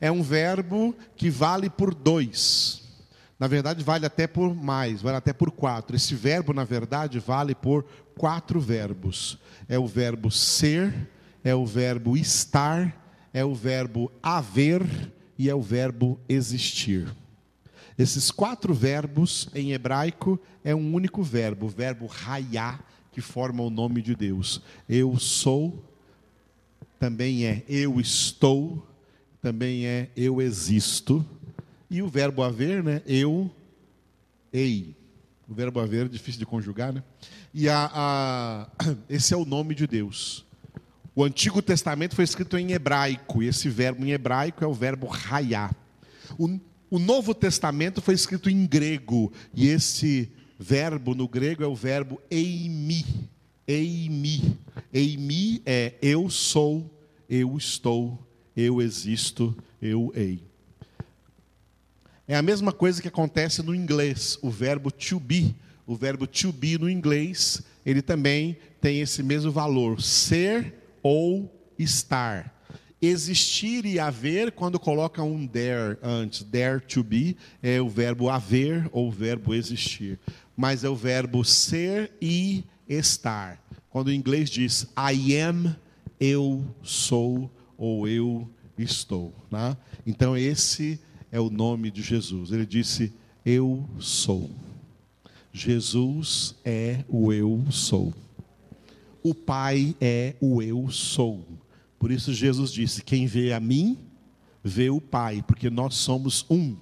é 0.00 0.08
um 0.08 0.22
verbo 0.22 0.94
que 1.16 1.28
vale 1.28 1.68
por 1.68 1.92
dois. 1.92 2.80
Na 3.40 3.48
verdade, 3.48 3.82
vale 3.82 4.06
até 4.06 4.28
por 4.28 4.54
mais, 4.54 5.02
vale 5.02 5.16
até 5.16 5.32
por 5.32 5.50
quatro. 5.50 5.96
Esse 5.96 6.14
verbo, 6.14 6.52
na 6.52 6.62
verdade, 6.62 7.18
vale 7.18 7.56
por 7.56 7.84
quatro 8.16 8.60
verbos: 8.60 9.36
é 9.68 9.76
o 9.76 9.84
verbo 9.84 10.30
ser, 10.30 11.10
é 11.42 11.56
o 11.56 11.66
verbo 11.66 12.16
estar, 12.16 12.96
é 13.34 13.44
o 13.44 13.52
verbo 13.52 14.08
haver 14.22 14.86
e 15.36 15.50
é 15.50 15.54
o 15.56 15.60
verbo 15.60 16.20
existir. 16.28 17.12
Esses 17.98 18.30
quatro 18.30 18.72
verbos 18.72 19.48
em 19.56 19.72
hebraico 19.72 20.38
é 20.62 20.72
um 20.72 20.94
único 20.94 21.20
verbo, 21.20 21.66
o 21.66 21.68
verbo 21.68 22.06
raiá, 22.06 22.78
que 23.10 23.20
forma 23.20 23.60
o 23.64 23.70
nome 23.70 24.00
de 24.00 24.14
Deus. 24.14 24.62
Eu 24.88 25.18
sou, 25.18 25.91
também 27.02 27.44
é 27.44 27.64
eu 27.68 27.98
estou, 27.98 28.86
também 29.40 29.86
é 29.86 30.08
eu 30.16 30.40
existo. 30.40 31.26
E 31.90 32.00
o 32.00 32.06
verbo 32.06 32.44
haver, 32.44 32.80
né? 32.80 33.02
Eu, 33.04 33.50
ei. 34.52 34.94
O 35.48 35.52
verbo 35.52 35.80
haver 35.80 36.06
é 36.06 36.08
difícil 36.08 36.38
de 36.38 36.46
conjugar, 36.46 36.92
né? 36.92 37.02
E 37.52 37.68
a, 37.68 37.90
a, 37.92 38.68
esse 39.10 39.34
é 39.34 39.36
o 39.36 39.44
nome 39.44 39.74
de 39.74 39.84
Deus. 39.88 40.46
O 41.12 41.24
Antigo 41.24 41.60
Testamento 41.60 42.14
foi 42.14 42.22
escrito 42.22 42.56
em 42.56 42.70
hebraico, 42.70 43.42
e 43.42 43.48
esse 43.48 43.68
verbo 43.68 44.06
em 44.06 44.12
hebraico 44.12 44.62
é 44.62 44.66
o 44.68 44.72
verbo 44.72 45.08
raiá. 45.08 45.72
O, 46.38 46.56
o 46.88 47.00
Novo 47.00 47.34
Testamento 47.34 48.00
foi 48.00 48.14
escrito 48.14 48.48
em 48.48 48.64
grego, 48.64 49.32
e 49.52 49.66
esse 49.66 50.30
verbo 50.56 51.16
no 51.16 51.26
grego 51.26 51.64
é 51.64 51.66
o 51.66 51.74
verbo 51.74 52.22
eimi. 52.30 53.04
Eimi. 53.66 54.58
Eimi 54.92 55.62
é 55.64 55.94
eu 56.02 56.28
sou, 56.28 56.90
eu 57.28 57.56
estou, 57.56 58.18
eu 58.56 58.80
existo, 58.80 59.56
eu 59.80 60.12
ei. 60.14 60.42
É 62.26 62.36
a 62.36 62.42
mesma 62.42 62.72
coisa 62.72 63.02
que 63.02 63.08
acontece 63.08 63.62
no 63.62 63.74
inglês, 63.74 64.38
o 64.42 64.50
verbo 64.50 64.90
to 64.90 65.18
be. 65.18 65.54
O 65.86 65.96
verbo 65.96 66.26
to 66.26 66.52
be 66.52 66.78
no 66.78 66.88
inglês, 66.88 67.62
ele 67.84 68.00
também 68.00 68.56
tem 68.80 69.00
esse 69.00 69.22
mesmo 69.22 69.50
valor, 69.50 70.00
ser 70.00 70.74
ou 71.02 71.52
estar. 71.78 72.52
Existir 73.00 73.84
e 73.84 73.98
haver, 73.98 74.52
quando 74.52 74.78
coloca 74.78 75.22
um 75.24 75.46
there 75.46 75.98
antes, 76.00 76.44
there 76.44 76.80
to 76.80 77.02
be, 77.02 77.36
é 77.60 77.80
o 77.80 77.88
verbo 77.88 78.30
haver 78.30 78.88
ou 78.92 79.08
o 79.08 79.10
verbo 79.10 79.52
existir. 79.52 80.20
Mas 80.56 80.84
é 80.84 80.88
o 80.88 80.94
verbo 80.94 81.44
ser 81.44 82.12
e 82.20 82.64
estar. 82.88 83.62
Quando 83.90 84.08
o 84.08 84.12
inglês 84.12 84.50
diz 84.50 84.86
I 84.96 85.36
am, 85.36 85.76
eu 86.18 86.64
sou 86.82 87.50
ou 87.76 88.06
eu 88.06 88.48
estou. 88.78 89.34
Né? 89.50 89.76
Então, 90.06 90.36
esse 90.36 91.00
é 91.30 91.40
o 91.40 91.50
nome 91.50 91.90
de 91.90 92.02
Jesus. 92.02 92.52
Ele 92.52 92.66
disse: 92.66 93.12
Eu 93.44 93.88
sou. 93.98 94.50
Jesus 95.52 96.54
é 96.64 97.04
o 97.08 97.32
eu 97.32 97.64
sou. 97.70 98.14
O 99.22 99.34
Pai 99.34 99.94
é 100.00 100.34
o 100.40 100.62
eu 100.62 100.90
sou. 100.90 101.46
Por 101.98 102.10
isso 102.10 102.32
Jesus 102.32 102.72
disse: 102.72 103.02
Quem 103.04 103.26
vê 103.26 103.52
a 103.52 103.60
mim, 103.60 103.98
vê 104.64 104.90
o 104.90 105.00
Pai, 105.00 105.42
porque 105.46 105.70
nós 105.70 105.94
somos 105.94 106.44
um. 106.50 106.76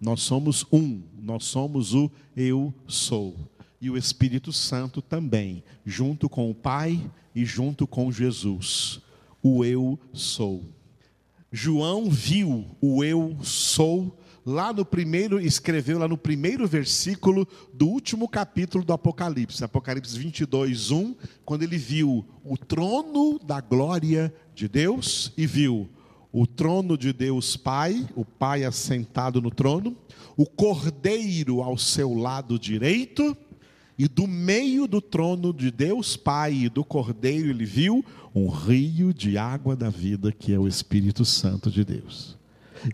Nós 0.00 0.20
somos 0.20 0.66
um. 0.70 1.00
Nós 1.20 1.44
somos 1.44 1.94
o 1.94 2.10
eu 2.36 2.74
sou. 2.86 3.34
E 3.80 3.90
o 3.90 3.96
Espírito 3.96 4.52
Santo 4.52 5.02
também, 5.02 5.62
junto 5.84 6.28
com 6.28 6.50
o 6.50 6.54
Pai 6.54 7.10
e 7.34 7.44
junto 7.44 7.86
com 7.86 8.10
Jesus. 8.10 9.00
O 9.42 9.64
eu 9.64 9.98
sou. 10.12 10.64
João 11.52 12.10
viu 12.10 12.66
o 12.80 13.04
eu 13.04 13.36
sou 13.42 14.18
lá 14.46 14.72
no 14.72 14.84
primeiro, 14.84 15.40
escreveu 15.40 15.98
lá 15.98 16.06
no 16.06 16.16
primeiro 16.16 16.68
versículo 16.68 17.48
do 17.74 17.88
último 17.88 18.28
capítulo 18.28 18.84
do 18.84 18.92
Apocalipse, 18.92 19.64
Apocalipse 19.64 20.16
22, 20.16 20.92
1, 20.92 21.16
quando 21.44 21.64
ele 21.64 21.76
viu 21.76 22.24
o 22.44 22.56
trono 22.56 23.40
da 23.40 23.60
glória 23.60 24.32
de 24.54 24.68
Deus 24.68 25.32
e 25.36 25.46
viu 25.46 25.88
o 26.32 26.46
trono 26.46 26.96
de 26.96 27.12
Deus 27.12 27.56
Pai, 27.56 28.06
o 28.14 28.24
Pai 28.24 28.62
assentado 28.62 29.40
no 29.40 29.50
trono, 29.50 29.96
o 30.36 30.46
cordeiro 30.46 31.60
ao 31.62 31.76
seu 31.76 32.14
lado 32.14 32.56
direito, 32.58 33.36
e 33.98 34.08
do 34.08 34.26
meio 34.26 34.86
do 34.86 35.00
trono 35.00 35.52
de 35.52 35.70
Deus 35.70 36.16
Pai 36.16 36.54
e 36.54 36.68
do 36.68 36.84
cordeiro 36.84 37.48
ele 37.48 37.64
viu 37.64 38.04
um 38.34 38.48
rio 38.48 39.14
de 39.14 39.38
água 39.38 39.74
da 39.74 39.88
vida, 39.88 40.30
que 40.30 40.52
é 40.52 40.58
o 40.58 40.68
Espírito 40.68 41.24
Santo 41.24 41.70
de 41.70 41.84
Deus. 41.84 42.36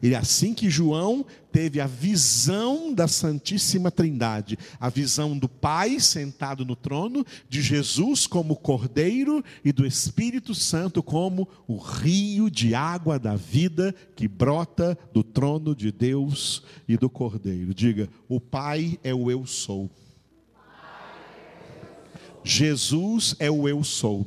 E 0.00 0.14
é 0.14 0.16
assim 0.16 0.54
que 0.54 0.70
João 0.70 1.26
teve 1.50 1.80
a 1.80 1.86
visão 1.86 2.94
da 2.94 3.08
Santíssima 3.08 3.90
Trindade, 3.90 4.56
a 4.78 4.88
visão 4.88 5.36
do 5.36 5.48
Pai 5.48 5.98
sentado 5.98 6.64
no 6.64 6.76
trono, 6.76 7.26
de 7.48 7.60
Jesus 7.60 8.26
como 8.26 8.56
Cordeiro 8.56 9.44
e 9.64 9.72
do 9.72 9.84
Espírito 9.84 10.54
Santo 10.54 11.02
como 11.02 11.48
o 11.66 11.76
rio 11.76 12.48
de 12.48 12.74
água 12.74 13.18
da 13.18 13.34
vida 13.34 13.94
que 14.14 14.28
brota 14.28 14.96
do 15.12 15.22
trono 15.22 15.74
de 15.74 15.90
Deus 15.90 16.62
e 16.88 16.96
do 16.96 17.10
Cordeiro. 17.10 17.74
Diga: 17.74 18.08
o 18.28 18.40
Pai 18.40 18.98
é 19.02 19.12
o 19.12 19.30
eu 19.30 19.44
sou. 19.44 19.90
Jesus 22.44 23.37
é 23.38 23.50
o 23.50 23.68
eu 23.68 23.83
sou. 23.85 24.26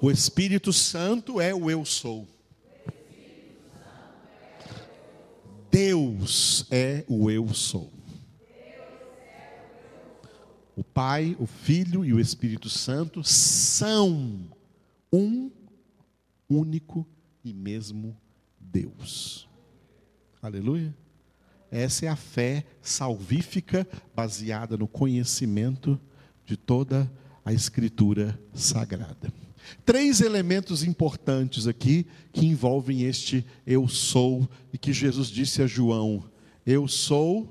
O 0.00 0.10
Espírito 0.10 0.72
Santo 0.72 1.40
é 1.40 1.54
o 1.54 1.70
eu 1.70 1.84
sou. 1.84 2.26
Deus 5.70 6.66
é 6.70 7.04
o 7.08 7.30
eu 7.30 7.52
sou. 7.52 7.92
O 10.74 10.84
Pai, 10.84 11.36
o 11.38 11.46
Filho 11.46 12.04
e 12.04 12.12
o 12.12 12.20
Espírito 12.20 12.68
Santo 12.68 13.24
são 13.24 14.50
um 15.12 15.50
único 16.48 17.06
e 17.42 17.52
mesmo 17.52 18.16
Deus. 18.60 19.48
Aleluia. 20.42 20.94
Essa 21.76 22.06
é 22.06 22.08
a 22.08 22.16
fé 22.16 22.64
salvífica 22.80 23.86
baseada 24.14 24.78
no 24.78 24.88
conhecimento 24.88 26.00
de 26.46 26.56
toda 26.56 27.12
a 27.44 27.52
Escritura 27.52 28.40
Sagrada. 28.54 29.30
Três 29.84 30.22
elementos 30.22 30.82
importantes 30.82 31.66
aqui 31.66 32.06
que 32.32 32.46
envolvem 32.46 33.02
este 33.02 33.44
eu 33.66 33.86
sou 33.88 34.48
e 34.72 34.78
que 34.78 34.90
Jesus 34.90 35.28
disse 35.28 35.60
a 35.60 35.66
João: 35.66 36.24
Eu 36.64 36.88
sou 36.88 37.46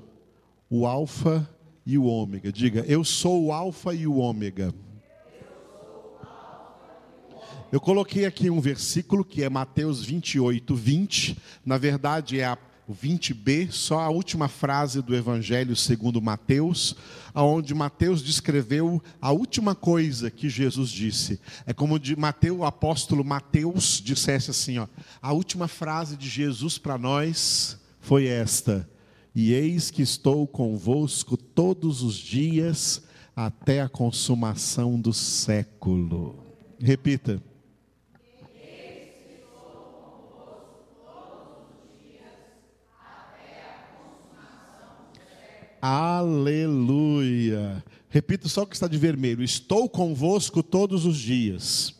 o 0.68 0.88
Alfa 0.88 1.48
e 1.86 1.96
o 1.96 2.06
Ômega. 2.06 2.50
Diga, 2.50 2.84
eu 2.88 3.04
sou 3.04 3.44
o 3.44 3.52
Alfa 3.52 3.94
e 3.94 4.08
o 4.08 4.16
Ômega. 4.16 4.74
Eu 7.70 7.80
coloquei 7.80 8.26
aqui 8.26 8.50
um 8.50 8.60
versículo 8.60 9.24
que 9.24 9.44
é 9.44 9.48
Mateus 9.48 10.02
28, 10.02 10.74
20. 10.74 11.38
Na 11.64 11.78
verdade, 11.78 12.40
é 12.40 12.44
a 12.46 12.58
o 12.86 12.94
20b, 12.94 13.70
só 13.70 14.00
a 14.00 14.08
última 14.08 14.46
frase 14.48 15.02
do 15.02 15.14
Evangelho 15.14 15.74
segundo 15.74 16.22
Mateus, 16.22 16.94
aonde 17.34 17.74
Mateus 17.74 18.22
descreveu 18.22 19.02
a 19.20 19.32
última 19.32 19.74
coisa 19.74 20.30
que 20.30 20.48
Jesus 20.48 20.90
disse. 20.90 21.40
É 21.66 21.72
como 21.72 21.98
de 21.98 22.14
Mateus, 22.14 22.58
o 22.58 22.64
apóstolo 22.64 23.24
Mateus 23.24 24.00
dissesse 24.02 24.50
assim, 24.50 24.78
ó, 24.78 24.86
a 25.20 25.32
última 25.32 25.66
frase 25.66 26.16
de 26.16 26.28
Jesus 26.28 26.78
para 26.78 26.96
nós 26.96 27.78
foi 28.00 28.26
esta: 28.26 28.88
E 29.34 29.52
eis 29.52 29.90
que 29.90 30.02
estou 30.02 30.46
convosco 30.46 31.36
todos 31.36 32.02
os 32.02 32.14
dias 32.14 33.02
até 33.34 33.82
a 33.82 33.88
consumação 33.88 35.00
do 35.00 35.12
século. 35.12 36.46
Repita. 36.78 37.42
Aleluia. 45.88 47.84
Repita 48.08 48.48
só 48.48 48.62
o 48.62 48.66
que 48.66 48.74
está 48.74 48.88
de 48.88 48.98
vermelho. 48.98 49.44
Estou 49.44 49.88
convosco 49.88 50.60
todos 50.60 51.06
os 51.06 51.16
dias. 51.16 51.94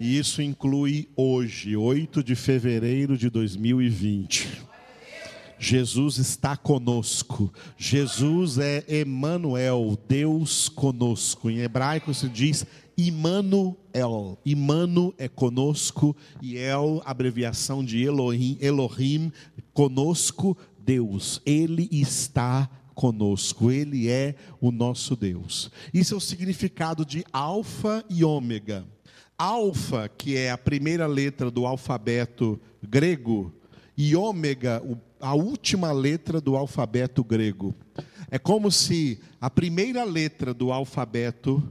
E 0.00 0.18
isso 0.18 0.42
inclui 0.42 1.08
hoje, 1.14 1.76
8 1.76 2.24
de 2.24 2.34
fevereiro 2.34 3.16
de 3.16 3.30
2020. 3.30 4.64
Jesus 5.60 6.18
está 6.18 6.56
conosco. 6.56 7.54
Jesus 7.78 8.58
é 8.58 8.82
Emanuel, 8.88 9.96
Deus 10.08 10.68
conosco. 10.68 11.48
Em 11.48 11.60
hebraico 11.60 12.12
se 12.12 12.28
diz 12.28 12.66
Immanuel. 12.96 14.38
Imano 14.44 15.14
é 15.18 15.28
conosco 15.28 16.16
e 16.40 16.56
El, 16.56 17.02
abreviação 17.04 17.84
de 17.84 18.02
Elohim, 18.02 18.56
Elohim, 18.60 19.32
conosco 19.72 20.56
Deus. 20.78 21.40
Ele 21.44 21.88
está 21.90 22.68
conosco, 22.94 23.70
Ele 23.70 24.08
é 24.08 24.34
o 24.60 24.70
nosso 24.70 25.16
Deus. 25.16 25.70
Isso 25.92 26.14
é 26.14 26.16
o 26.16 26.20
significado 26.20 27.04
de 27.04 27.24
Alfa 27.32 28.04
e 28.08 28.24
Ômega. 28.24 28.86
Alfa, 29.36 30.08
que 30.08 30.36
é 30.36 30.50
a 30.50 30.58
primeira 30.58 31.06
letra 31.06 31.50
do 31.50 31.66
alfabeto 31.66 32.60
grego, 32.80 33.52
e 33.96 34.14
Ômega, 34.14 34.82
a 35.20 35.34
última 35.34 35.92
letra 35.92 36.40
do 36.40 36.56
alfabeto 36.56 37.22
grego. 37.24 37.74
É 38.30 38.38
como 38.38 38.70
se 38.70 39.20
a 39.40 39.48
primeira 39.48 40.04
letra 40.04 40.52
do 40.52 40.72
alfabeto 40.72 41.62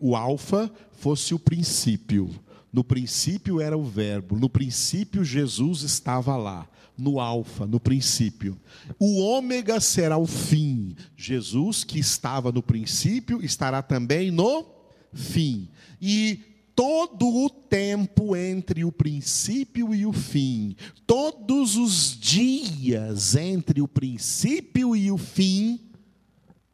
o 0.00 0.16
alfa, 0.16 0.70
fosse 0.92 1.34
o 1.34 1.38
princípio. 1.38 2.30
No 2.72 2.84
princípio 2.84 3.60
era 3.60 3.76
o 3.76 3.84
Verbo, 3.84 4.38
no 4.38 4.50
princípio 4.50 5.24
Jesus 5.24 5.80
estava 5.80 6.36
lá, 6.36 6.68
no 6.98 7.20
Alfa, 7.20 7.66
no 7.66 7.80
princípio. 7.80 8.58
O 8.98 9.18
Ômega 9.20 9.80
será 9.80 10.18
o 10.18 10.26
fim. 10.26 10.94
Jesus, 11.16 11.84
que 11.84 11.98
estava 11.98 12.52
no 12.52 12.62
princípio, 12.62 13.42
estará 13.42 13.82
também 13.82 14.30
no 14.30 14.66
fim. 15.12 15.70
E 16.00 16.40
todo 16.74 17.26
o 17.26 17.48
tempo 17.48 18.36
entre 18.36 18.84
o 18.84 18.92
princípio 18.92 19.94
e 19.94 20.04
o 20.04 20.12
fim, 20.12 20.76
todos 21.06 21.76
os 21.76 22.18
dias 22.18 23.34
entre 23.36 23.80
o 23.80 23.88
princípio 23.88 24.94
e 24.94 25.10
o 25.10 25.16
fim, 25.16 25.80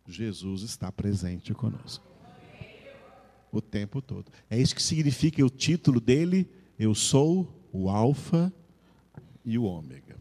Jesus 0.09 0.63
está 0.63 0.91
presente 0.91 1.55
conosco 1.55 2.12
o 3.53 3.61
tempo 3.61 4.01
todo. 4.01 4.33
É 4.51 4.59
isso 4.59 4.75
que 4.75 4.83
significa 4.83 5.45
o 5.45 5.51
título 5.51 6.01
dele: 6.01 6.49
Eu 6.79 6.95
sou 6.95 7.69
o 7.71 7.89
Alfa 7.89 8.53
e 9.45 9.59
o 9.59 9.65
Ômega. 9.65 10.17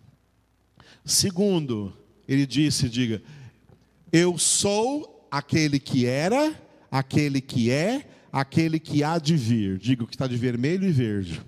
Segundo, 1.06 1.94
ele 2.28 2.46
disse: 2.46 2.90
Diga, 2.90 3.24
eu 4.12 4.38
sou 4.38 5.28
aquele 5.32 5.80
que 5.80 6.06
era, 6.06 6.54
aquele 6.92 7.40
que 7.40 7.72
é, 7.72 8.08
aquele 8.32 8.80
que 8.80 9.04
há 9.04 9.18
de 9.18 9.36
vir. 9.36 9.78
Diga 9.78 10.04
o 10.04 10.08
que 10.08 10.16
está 10.16 10.28
de 10.28 10.36
vermelho 10.36 10.88
e 10.88 10.92
verde. 10.92 11.42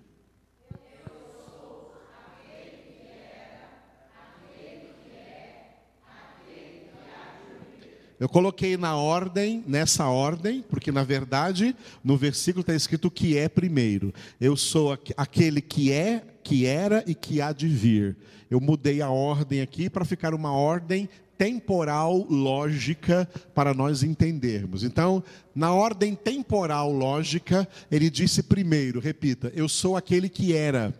Eu 8.24 8.30
coloquei 8.30 8.78
na 8.78 8.96
ordem, 8.96 9.62
nessa 9.68 10.08
ordem, 10.08 10.64
porque 10.70 10.94
na 10.94 11.04
verdade 11.04 11.76
no 12.02 12.16
versículo 12.16 12.62
está 12.62 12.74
escrito 12.74 13.12
que 13.12 13.38
é 13.38 13.50
primeiro. 13.50 14.14
Eu 14.40 14.56
sou 14.56 14.98
aquele 15.18 15.60
que 15.60 15.92
é, 15.92 16.24
que 16.42 16.66
era 16.66 17.04
e 17.06 17.14
que 17.14 17.42
há 17.42 17.52
de 17.52 17.68
vir. 17.68 18.16
Eu 18.50 18.62
mudei 18.62 19.02
a 19.02 19.10
ordem 19.10 19.60
aqui 19.60 19.90
para 19.90 20.06
ficar 20.06 20.34
uma 20.34 20.54
ordem 20.54 21.10
temporal 21.38 22.26
lógica 22.30 23.28
para 23.54 23.74
nós 23.74 24.04
entendermos. 24.04 24.86
Então, 24.86 25.22
na 25.54 25.74
ordem 25.74 26.16
temporal 26.16 26.94
lógica, 26.94 27.68
ele 27.92 28.10
disse 28.10 28.42
primeiro, 28.42 29.02
repita, 29.02 29.52
eu 29.54 29.68
sou 29.68 29.98
aquele 29.98 30.30
que 30.30 30.54
era. 30.54 30.94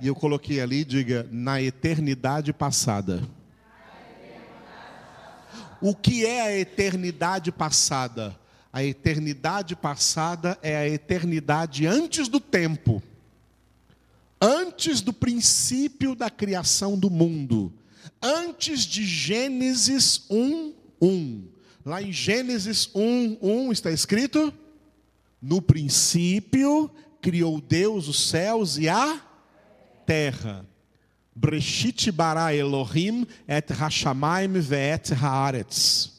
E 0.00 0.06
eu 0.06 0.14
coloquei 0.14 0.58
ali, 0.58 0.86
diga, 0.86 1.28
na 1.30 1.60
eternidade 1.60 2.50
passada. 2.50 3.22
O 5.80 5.94
que 5.94 6.26
é 6.26 6.40
a 6.40 6.58
eternidade 6.58 7.52
passada? 7.52 8.38
A 8.72 8.84
eternidade 8.84 9.74
passada 9.74 10.58
é 10.62 10.76
a 10.76 10.88
eternidade 10.88 11.86
antes 11.86 12.28
do 12.28 12.38
tempo, 12.38 13.02
antes 14.40 15.00
do 15.00 15.12
princípio 15.12 16.14
da 16.14 16.28
criação 16.28 16.98
do 16.98 17.08
mundo, 17.08 17.72
antes 18.22 18.80
de 18.80 19.04
Gênesis 19.04 20.24
1, 20.28 20.74
1. 21.00 21.44
Lá 21.84 22.02
em 22.02 22.12
Gênesis 22.12 22.90
1, 22.94 23.38
1 23.40 23.72
está 23.72 23.90
escrito: 23.90 24.52
No 25.40 25.62
princípio 25.62 26.90
criou 27.20 27.60
Deus 27.60 28.08
os 28.08 28.28
céus 28.28 28.76
e 28.76 28.88
a 28.88 29.20
terra. 30.04 30.66
Breshit 31.40 32.10
bara 32.10 32.52
Elohim 32.54 33.24
et 33.46 33.68
hashamayim 33.70 34.60
ve'et 34.60 35.12
haaretz. 35.12 36.18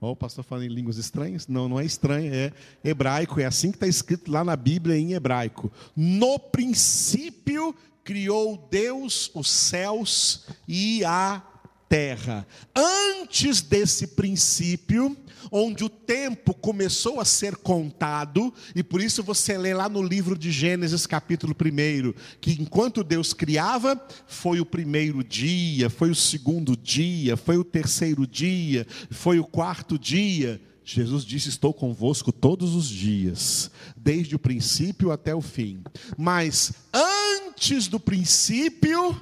Oh, 0.00 0.12
o 0.12 0.16
pastor 0.16 0.44
falando 0.44 0.64
em 0.64 0.68
línguas 0.68 0.96
estranhas? 0.96 1.48
Não, 1.48 1.68
não 1.68 1.80
é 1.80 1.84
estranho, 1.84 2.32
é 2.32 2.52
hebraico, 2.84 3.40
é 3.40 3.44
assim 3.44 3.72
que 3.72 3.76
está 3.76 3.88
escrito 3.88 4.30
lá 4.30 4.44
na 4.44 4.54
Bíblia 4.54 4.96
em 4.96 5.14
hebraico. 5.14 5.72
No 5.96 6.38
princípio 6.38 7.74
criou 8.04 8.68
Deus 8.70 9.28
os 9.34 9.50
céus 9.50 10.46
e 10.68 11.04
a 11.04 11.42
terra. 11.88 12.46
Antes 12.76 13.60
desse 13.60 14.06
princípio, 14.08 15.16
onde 15.50 15.84
o 15.84 15.88
tempo 15.88 16.54
começou 16.54 17.20
a 17.20 17.24
ser 17.24 17.56
contado, 17.56 18.52
e 18.74 18.82
por 18.82 19.00
isso 19.00 19.22
você 19.22 19.56
lê 19.56 19.74
lá 19.74 19.88
no 19.88 20.02
livro 20.02 20.36
de 20.36 20.50
Gênesis, 20.50 21.06
capítulo 21.06 21.54
1, 21.54 22.12
que 22.40 22.52
enquanto 22.60 23.04
Deus 23.04 23.32
criava, 23.32 24.00
foi 24.26 24.60
o 24.60 24.66
primeiro 24.66 25.22
dia, 25.24 25.90
foi 25.90 26.10
o 26.10 26.14
segundo 26.14 26.76
dia, 26.76 27.36
foi 27.36 27.56
o 27.56 27.64
terceiro 27.64 28.26
dia, 28.26 28.86
foi 29.10 29.38
o 29.38 29.44
quarto 29.44 29.98
dia. 29.98 30.60
Jesus 30.84 31.22
disse: 31.22 31.50
Estou 31.50 31.74
convosco 31.74 32.32
todos 32.32 32.74
os 32.74 32.88
dias, 32.88 33.70
desde 33.94 34.34
o 34.34 34.38
princípio 34.38 35.10
até 35.10 35.34
o 35.34 35.42
fim. 35.42 35.82
Mas 36.16 36.72
antes 36.92 37.88
do 37.88 38.00
princípio, 38.00 39.20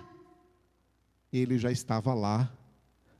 ele 1.32 1.58
já 1.58 1.72
estava 1.72 2.14
lá 2.14 2.52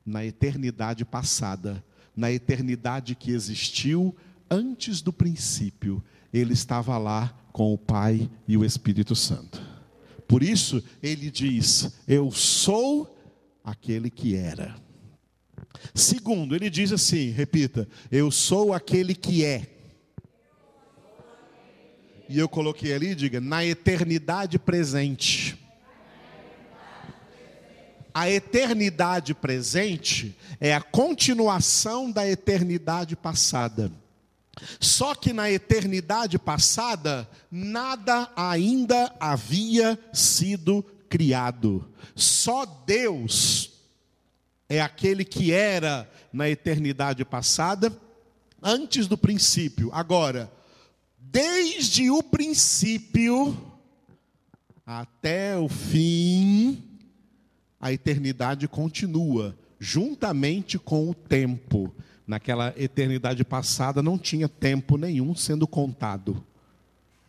na 0.04 0.24
eternidade 0.24 1.04
passada, 1.04 1.84
na 2.16 2.33
eternidade 2.33 3.14
que 3.14 3.31
existiu 3.31 4.16
antes 4.50 5.02
do 5.02 5.12
princípio, 5.12 6.02
ele 6.33 6.55
estava 6.55 6.96
lá 6.96 7.37
com 7.52 7.72
o 7.72 7.79
Pai 7.79 8.31
e 8.48 8.57
o 8.57 8.64
Espírito 8.64 9.14
Santo. 9.14 9.62
Por 10.26 10.42
isso, 10.42 10.83
ele 11.02 11.31
diz: 11.31 11.92
Eu 12.09 12.31
sou 12.31 13.16
aquele 13.62 14.11
que 14.11 14.35
era. 14.35 14.74
Segundo, 15.94 16.55
ele 16.55 16.70
diz 16.70 16.90
assim: 16.92 17.31
repita, 17.31 17.88
eu 18.11 18.31
sou 18.31 18.72
aquele 18.72 19.14
que 19.14 19.44
é. 19.44 19.68
E 22.29 22.38
eu 22.38 22.48
coloquei 22.48 22.92
ali, 22.92 23.14
diga, 23.14 23.40
na 23.40 23.64
eternidade 23.64 24.59
presente 24.59 25.65
a 28.16 28.31
eternidade 28.31 29.35
presente 29.35 30.35
é 30.59 30.74
a 30.74 30.81
continuação 30.81 32.11
da 32.11 32.26
eternidade 32.26 33.14
passada. 33.14 33.92
Só 34.81 35.14
que 35.14 35.35
na 35.35 35.50
eternidade 35.50 36.38
passada, 36.38 37.29
nada 37.50 38.33
ainda 38.35 39.14
havia 39.20 39.98
sido 40.14 40.83
criado. 41.11 41.87
Só 42.14 42.64
Deus 42.64 43.83
é 44.66 44.81
aquele 44.81 45.22
que 45.22 45.52
era 45.52 46.11
na 46.33 46.48
eternidade 46.48 47.22
passada, 47.22 47.94
antes 48.62 49.07
do 49.07 49.18
princípio. 49.18 49.90
Agora, 49.92 50.50
desde 51.18 52.11
o 52.11 52.22
princípio 52.22 53.55
até 54.87 55.59
o 55.59 55.68
fim, 55.68 56.95
a 57.87 57.92
eternidade 57.92 58.66
continua, 58.66 59.57
juntamente 59.79 60.77
com 60.77 61.09
o 61.09 61.14
tempo. 61.14 61.94
Naquela 62.27 62.75
eternidade 62.77 63.44
passada 63.44 64.03
não 64.03 64.18
tinha 64.18 64.49
tempo 64.49 64.96
nenhum 64.96 65.37
sendo 65.37 65.68
contado. 65.68 66.44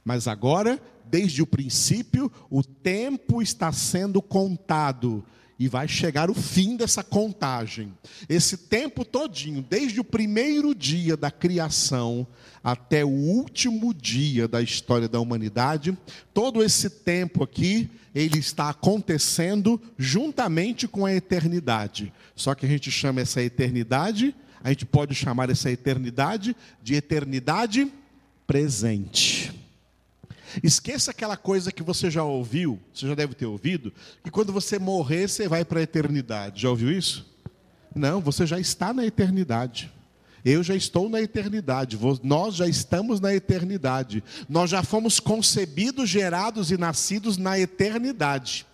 Mas 0.03 0.27
agora, 0.27 0.81
desde 1.05 1.43
o 1.43 1.47
princípio, 1.47 2.31
o 2.49 2.63
tempo 2.63 3.39
está 3.39 3.71
sendo 3.71 4.19
contado 4.19 5.23
e 5.59 5.67
vai 5.67 5.87
chegar 5.87 6.29
o 6.29 6.33
fim 6.33 6.75
dessa 6.75 7.03
contagem. 7.03 7.93
Esse 8.27 8.57
tempo 8.57 9.05
todinho, 9.05 9.63
desde 9.67 9.99
o 9.99 10.03
primeiro 10.03 10.73
dia 10.73 11.15
da 11.15 11.29
criação 11.29 12.25
até 12.63 13.05
o 13.05 13.09
último 13.09 13.93
dia 13.93 14.47
da 14.47 14.61
história 14.61 15.07
da 15.07 15.19
humanidade, 15.19 15.95
todo 16.33 16.63
esse 16.63 16.89
tempo 16.89 17.43
aqui, 17.43 17.89
ele 18.17 18.39
está 18.39 18.69
acontecendo 18.69 19.79
juntamente 19.97 20.87
com 20.87 21.05
a 21.05 21.13
eternidade. 21.13 22.11
Só 22.35 22.55
que 22.55 22.65
a 22.65 22.69
gente 22.69 22.89
chama 22.89 23.21
essa 23.21 23.41
eternidade, 23.41 24.35
a 24.63 24.69
gente 24.69 24.85
pode 24.85 25.13
chamar 25.13 25.49
essa 25.49 25.69
eternidade 25.69 26.55
de 26.81 26.95
eternidade 26.95 27.91
presente. 28.47 29.53
Esqueça 30.63 31.11
aquela 31.11 31.37
coisa 31.37 31.71
que 31.71 31.83
você 31.83 32.09
já 32.09 32.23
ouviu, 32.23 32.79
você 32.91 33.07
já 33.07 33.13
deve 33.13 33.35
ter 33.35 33.45
ouvido, 33.45 33.93
que 34.23 34.31
quando 34.31 34.51
você 34.51 34.79
morrer, 34.79 35.27
você 35.27 35.47
vai 35.47 35.63
para 35.63 35.79
a 35.79 35.83
eternidade. 35.83 36.63
Já 36.63 36.69
ouviu 36.69 36.91
isso? 36.91 37.25
Não, 37.93 38.19
você 38.19 38.47
já 38.47 38.59
está 38.59 38.93
na 38.93 39.05
eternidade. 39.05 39.91
Eu 40.45 40.63
já 40.63 40.75
estou 40.75 41.09
na 41.09 41.21
eternidade, 41.21 41.97
nós 42.23 42.55
já 42.55 42.67
estamos 42.67 43.19
na 43.19 43.33
eternidade, 43.33 44.23
nós 44.47 44.69
já 44.69 44.81
fomos 44.83 45.19
concebidos, 45.19 46.09
gerados 46.09 46.71
e 46.71 46.77
nascidos 46.77 47.37
na 47.37 47.59
eternidade, 47.59 48.65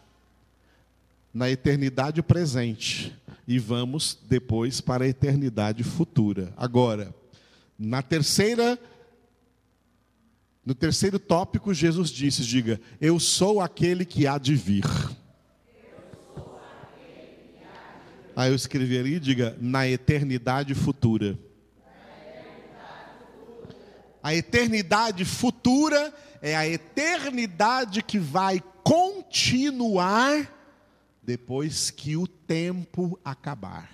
na 1.33 1.49
eternidade 1.49 2.21
presente, 2.21 3.15
e 3.47 3.57
vamos 3.57 4.17
depois 4.29 4.81
para 4.81 5.05
a 5.05 5.07
eternidade 5.07 5.83
futura. 5.83 6.53
Agora, 6.55 7.13
na 7.77 8.01
terceira, 8.01 8.77
no 10.65 10.75
terceiro 10.75 11.17
tópico, 11.17 11.73
Jesus 11.73 12.09
disse: 12.09 12.43
diga, 12.43 12.79
eu 13.01 13.19
sou 13.19 13.59
aquele 13.59 14.05
que 14.05 14.27
há 14.27 14.37
de 14.37 14.55
vir. 14.55 14.85
Aí 18.35 18.49
eu 18.49 18.55
escreveria, 18.55 19.19
diga, 19.19 19.57
na 19.59 19.87
eternidade 19.87 20.73
futura. 20.73 21.37
A 24.23 24.33
eternidade 24.33 25.25
futura 25.25 26.13
é 26.41 26.55
a 26.55 26.65
eternidade 26.65 28.01
que 28.01 28.17
vai 28.17 28.63
continuar 28.81 30.49
depois 31.21 31.91
que 31.91 32.15
o 32.15 32.25
tempo 32.25 33.19
acabar, 33.23 33.89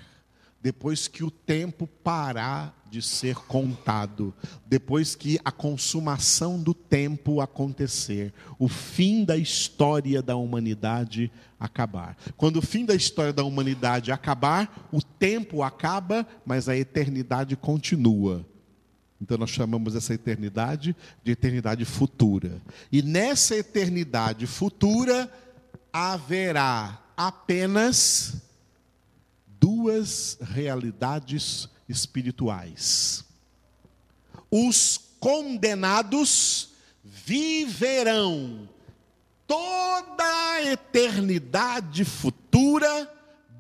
depois 0.62 1.08
que 1.08 1.24
o 1.24 1.32
tempo 1.32 1.88
parar 2.04 2.80
de 2.92 3.02
ser 3.02 3.36
contado, 3.36 4.32
depois 4.68 5.16
que 5.16 5.40
a 5.44 5.52
consumação 5.52 6.62
do 6.62 6.76
tempo 6.76 7.42
acontecer, 7.42 8.32
o 8.60 8.68
fim 8.68 9.26
da 9.26 9.36
história 9.36 10.22
da 10.22 10.36
humanidade 10.36 11.32
acabar. 11.60 12.16
Quando 12.38 12.58
o 12.58 12.62
fim 12.62 12.86
da 12.86 12.94
história 12.94 13.34
da 13.34 13.44
humanidade 13.44 14.12
acabar, 14.12 14.90
o 14.92 15.02
tempo 15.02 15.64
acaba, 15.64 16.26
mas 16.46 16.70
a 16.70 16.78
eternidade 16.78 17.56
continua. 17.56 18.46
Então 19.22 19.38
nós 19.38 19.50
chamamos 19.50 19.96
essa 19.96 20.14
eternidade 20.14 20.96
de 21.24 21.32
eternidade 21.32 21.84
futura. 21.86 22.62
E 22.92 23.02
nessa 23.02 23.56
eternidade 23.56 24.48
futura 24.48 25.32
haverá 25.92 27.04
apenas 27.18 28.36
duas 29.60 30.38
realidades 30.42 31.68
espirituais. 31.88 33.26
Os 34.50 35.00
condenados 35.20 36.70
viverão 37.04 38.70
toda 39.46 40.24
a 40.54 40.64
eternidade 40.72 42.06
futura 42.06 43.19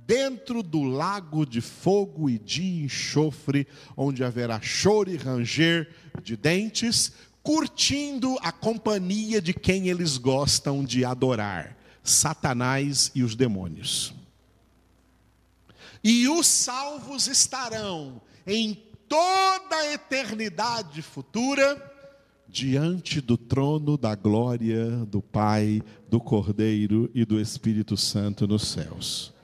dentro 0.09 0.63
do 0.63 0.81
lago 0.81 1.45
de 1.45 1.61
fogo 1.61 2.31
e 2.31 2.39
de 2.39 2.83
enxofre, 2.85 3.67
onde 3.95 4.23
haverá 4.23 4.59
choro 4.59 5.11
e 5.11 5.15
ranger 5.15 5.87
de 6.23 6.35
dentes, 6.35 7.11
curtindo 7.43 8.35
a 8.41 8.51
companhia 8.51 9.39
de 9.39 9.53
quem 9.53 9.87
eles 9.87 10.17
gostam 10.17 10.83
de 10.83 11.05
adorar, 11.05 11.77
Satanás 12.03 13.11
e 13.13 13.21
os 13.21 13.35
demônios. 13.35 14.11
E 16.03 16.27
os 16.27 16.47
salvos 16.47 17.27
estarão 17.27 18.19
em 18.47 18.81
toda 19.07 19.75
a 19.75 19.93
eternidade 19.93 21.03
futura 21.03 21.85
diante 22.47 23.21
do 23.21 23.37
trono 23.37 23.95
da 23.95 24.15
glória 24.15 24.89
do 25.05 25.21
Pai, 25.21 25.83
do 26.09 26.19
Cordeiro 26.19 27.11
e 27.13 27.23
do 27.23 27.39
Espírito 27.39 27.95
Santo 27.95 28.47
nos 28.47 28.69
céus 28.69 29.37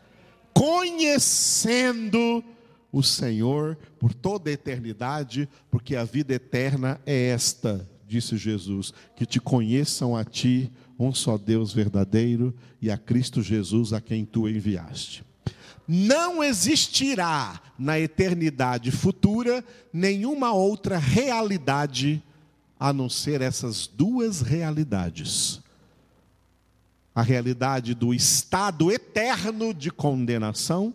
conhecendo 0.55 2.41
o 2.89 3.03
Senhor 3.03 3.77
por 3.99 4.13
toda 4.13 4.49
a 4.49 4.53
eternidade, 4.53 5.49
porque 5.69 5.97
a 5.97 6.05
vida 6.05 6.33
eterna 6.33 6.99
é 7.05 7.27
esta, 7.27 7.85
disse 8.07 8.37
Jesus, 8.37 8.93
que 9.17 9.25
te 9.25 9.41
conheçam 9.41 10.15
a 10.15 10.23
ti, 10.23 10.71
um 10.97 11.13
só 11.13 11.37
Deus 11.37 11.73
verdadeiro, 11.73 12.55
e 12.81 12.89
a 12.89 12.97
Cristo 12.97 13.41
Jesus 13.41 13.91
a 13.91 13.99
quem 13.99 14.23
tu 14.23 14.47
enviaste. 14.47 15.25
Não 15.85 16.41
existirá 16.41 17.61
na 17.77 17.99
eternidade 17.99 18.91
futura 18.91 19.63
nenhuma 19.91 20.53
outra 20.53 20.97
realidade 20.97 22.23
a 22.79 22.93
não 22.93 23.09
ser 23.09 23.41
essas 23.41 23.87
duas 23.87 24.41
realidades 24.41 25.61
a 27.15 27.21
realidade 27.21 27.95
do 27.95 28.13
estado 28.13 28.91
eterno 28.91 29.73
de 29.73 29.89
condenação 29.89 30.93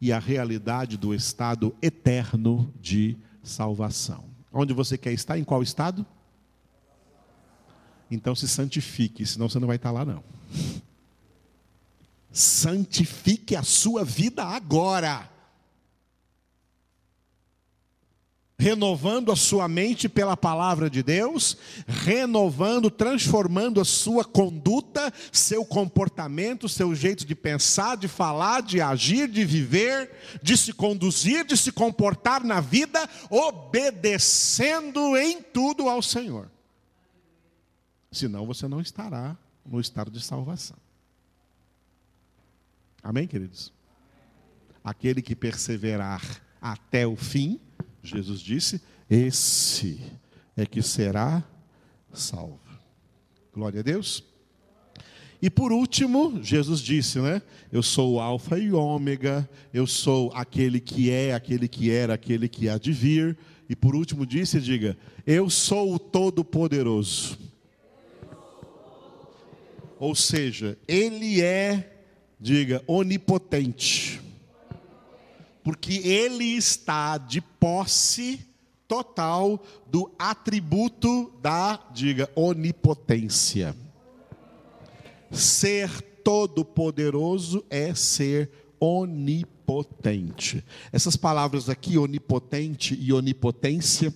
e 0.00 0.12
a 0.12 0.18
realidade 0.20 0.96
do 0.96 1.12
estado 1.12 1.74
eterno 1.82 2.72
de 2.80 3.16
salvação. 3.42 4.24
Onde 4.52 4.72
você 4.72 4.96
quer 4.96 5.12
estar? 5.12 5.36
Em 5.36 5.42
qual 5.42 5.64
estado? 5.64 6.06
Então 8.08 8.34
se 8.36 8.46
santifique, 8.46 9.26
senão 9.26 9.48
você 9.48 9.58
não 9.58 9.66
vai 9.66 9.74
estar 9.74 9.90
lá 9.90 10.04
não. 10.04 10.22
Santifique 12.30 13.56
a 13.56 13.64
sua 13.64 14.04
vida 14.04 14.44
agora. 14.44 15.28
Renovando 18.58 19.30
a 19.30 19.36
sua 19.36 19.68
mente 19.68 20.08
pela 20.08 20.36
palavra 20.36 20.88
de 20.88 21.02
Deus, 21.02 21.58
renovando, 21.86 22.90
transformando 22.90 23.80
a 23.80 23.84
sua 23.84 24.24
conduta, 24.24 25.12
seu 25.30 25.64
comportamento, 25.64 26.68
seu 26.68 26.94
jeito 26.94 27.26
de 27.26 27.34
pensar, 27.34 27.96
de 27.96 28.08
falar, 28.08 28.62
de 28.62 28.80
agir, 28.80 29.28
de 29.28 29.44
viver, 29.44 30.10
de 30.42 30.56
se 30.56 30.72
conduzir, 30.72 31.44
de 31.44 31.56
se 31.56 31.70
comportar 31.70 32.42
na 32.44 32.60
vida, 32.60 33.06
obedecendo 33.28 35.16
em 35.16 35.42
tudo 35.42 35.88
ao 35.88 36.00
Senhor. 36.00 36.50
Senão 38.10 38.46
você 38.46 38.66
não 38.66 38.80
estará 38.80 39.36
no 39.64 39.78
estado 39.80 40.10
de 40.10 40.24
salvação. 40.24 40.76
Amém, 43.02 43.26
queridos? 43.26 43.72
Aquele 44.82 45.20
que 45.20 45.36
perseverar 45.36 46.22
até 46.60 47.06
o 47.06 47.16
fim, 47.16 47.60
Jesus 48.06 48.40
disse: 48.40 48.80
Esse 49.10 50.00
é 50.56 50.64
que 50.64 50.80
será 50.80 51.44
salvo. 52.12 52.60
Glória 53.52 53.80
a 53.80 53.82
Deus. 53.82 54.24
E 55.40 55.50
por 55.50 55.70
último, 55.70 56.42
Jesus 56.42 56.80
disse, 56.80 57.18
né? 57.20 57.42
Eu 57.70 57.82
sou 57.82 58.14
o 58.14 58.20
Alfa 58.20 58.58
e 58.58 58.72
Ômega, 58.72 59.48
eu 59.72 59.86
sou 59.86 60.32
aquele 60.34 60.80
que 60.80 61.10
é, 61.10 61.34
aquele 61.34 61.68
que 61.68 61.90
era, 61.90 62.14
aquele 62.14 62.48
que 62.48 62.68
há 62.68 62.78
de 62.78 62.92
vir. 62.92 63.36
E 63.68 63.76
por 63.76 63.94
último 63.94 64.24
disse, 64.24 64.60
diga, 64.60 64.96
eu 65.26 65.50
sou 65.50 65.94
o 65.94 65.98
Todo-Poderoso. 65.98 67.38
Ou 69.98 70.14
seja, 70.14 70.78
Ele 70.88 71.42
é, 71.42 71.98
diga, 72.40 72.82
onipotente 72.86 74.25
porque 75.66 75.94
ele 75.94 76.44
está 76.44 77.18
de 77.18 77.40
posse 77.40 78.38
total 78.86 79.60
do 79.90 80.08
atributo 80.16 81.32
da, 81.42 81.88
diga, 81.92 82.30
onipotência. 82.36 83.74
Ser 85.28 85.90
todo-poderoso 86.22 87.64
é 87.68 87.92
ser 87.96 88.48
onipotente. 88.78 90.64
Essas 90.92 91.16
palavras 91.16 91.68
aqui, 91.68 91.98
onipotente 91.98 92.96
e 93.00 93.12
onipotência, 93.12 94.14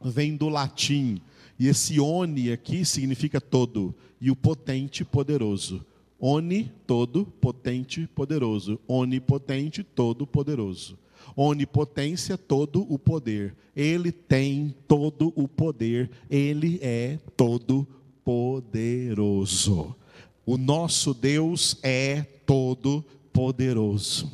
vêm 0.00 0.34
do 0.36 0.48
latim. 0.48 1.22
E 1.60 1.68
esse 1.68 2.00
oni 2.00 2.50
aqui 2.50 2.84
significa 2.84 3.40
todo, 3.40 3.94
e 4.20 4.32
o 4.32 4.34
potente, 4.34 5.04
poderoso. 5.04 5.86
Oni, 6.24 6.70
todo, 6.86 7.26
potente, 7.40 8.08
poderoso. 8.14 8.78
Onipotente, 8.86 9.82
todo 9.82 10.24
poderoso. 10.24 10.96
Onipotência, 11.34 12.38
todo 12.38 12.86
o 12.88 12.96
poder. 12.96 13.56
Ele 13.74 14.12
tem 14.12 14.72
todo 14.86 15.32
o 15.34 15.48
poder. 15.48 16.08
Ele 16.30 16.78
é 16.80 17.18
todo 17.36 17.84
poderoso. 18.24 19.96
O 20.46 20.56
nosso 20.56 21.12
Deus 21.12 21.76
é 21.82 22.22
todo 22.46 23.04
poderoso. 23.32 24.30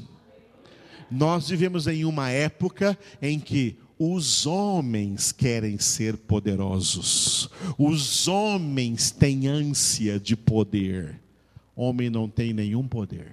Nós 1.11 1.48
vivemos 1.48 1.87
em 1.87 2.05
uma 2.05 2.29
época 2.29 2.98
em 3.22 3.40
que 3.40 3.79
os 3.98 4.44
homens 4.44 5.33
querem 5.33 5.79
ser 5.79 6.18
poderosos. 6.18 7.48
Os 7.79 8.29
homens 8.29 9.11
têm 9.11 9.48
ânsia 9.48 10.20
de 10.20 10.37
poder 10.37 11.18
Homem 11.81 12.11
não 12.11 12.29
tem 12.29 12.53
nenhum 12.53 12.88
poder. 12.88 13.31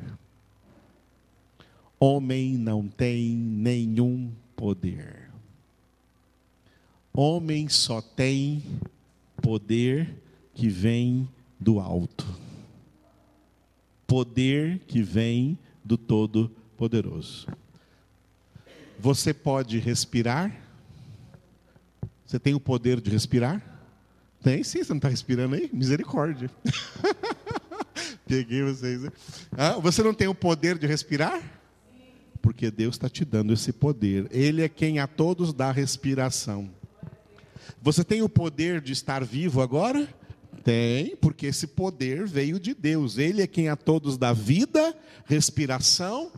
Homem 1.99 2.55
não 2.59 2.87
tem 2.87 3.35
nenhum 3.35 4.31
poder. 4.55 5.31
Homem 7.11 7.67
só 7.67 8.03
tem 8.03 8.61
poder 9.41 10.21
que 10.53 10.69
vem 10.69 11.27
do 11.59 11.79
alto. 11.79 12.23
Poder 14.05 14.77
que 14.87 15.01
vem 15.01 15.57
do 15.83 15.97
Todo-Poderoso. 15.97 17.47
Você 18.99 19.33
pode 19.33 19.79
respirar? 19.79 20.55
Você 22.23 22.37
tem 22.37 22.53
o 22.53 22.59
poder 22.59 23.01
de 23.01 23.09
respirar? 23.09 23.59
Tem 24.43 24.63
sim, 24.63 24.83
você 24.83 24.93
não 24.93 24.97
está 24.97 25.09
respirando 25.09 25.55
aí? 25.55 25.67
Misericórdia. 25.73 26.51
Peguei 28.25 28.63
vocês. 28.63 29.01
Ah, 29.51 29.73
você 29.73 30.01
não 30.01 30.13
tem 30.13 30.27
o 30.27 30.35
poder 30.35 30.77
de 30.77 30.87
respirar? 30.87 31.41
Porque 32.41 32.69
Deus 32.71 32.95
está 32.95 33.09
te 33.09 33.23
dando 33.23 33.53
esse 33.53 33.71
poder. 33.71 34.27
Ele 34.31 34.61
é 34.61 34.69
quem 34.69 34.99
a 34.99 35.07
todos 35.07 35.53
dá 35.53 35.71
respiração. 35.71 36.69
Você 37.81 38.03
tem 38.03 38.21
o 38.21 38.29
poder 38.29 38.81
de 38.81 38.93
estar 38.93 39.23
vivo 39.23 39.61
agora? 39.61 40.07
Tem, 40.63 41.15
porque 41.17 41.45
esse 41.45 41.67
poder 41.67 42.25
veio 42.25 42.59
de 42.59 42.73
Deus. 42.73 43.17
Ele 43.17 43.41
é 43.41 43.47
quem 43.47 43.69
a 43.69 43.75
todos 43.75 44.17
dá 44.17 44.33
vida, 44.33 44.95
respiração 45.25 46.31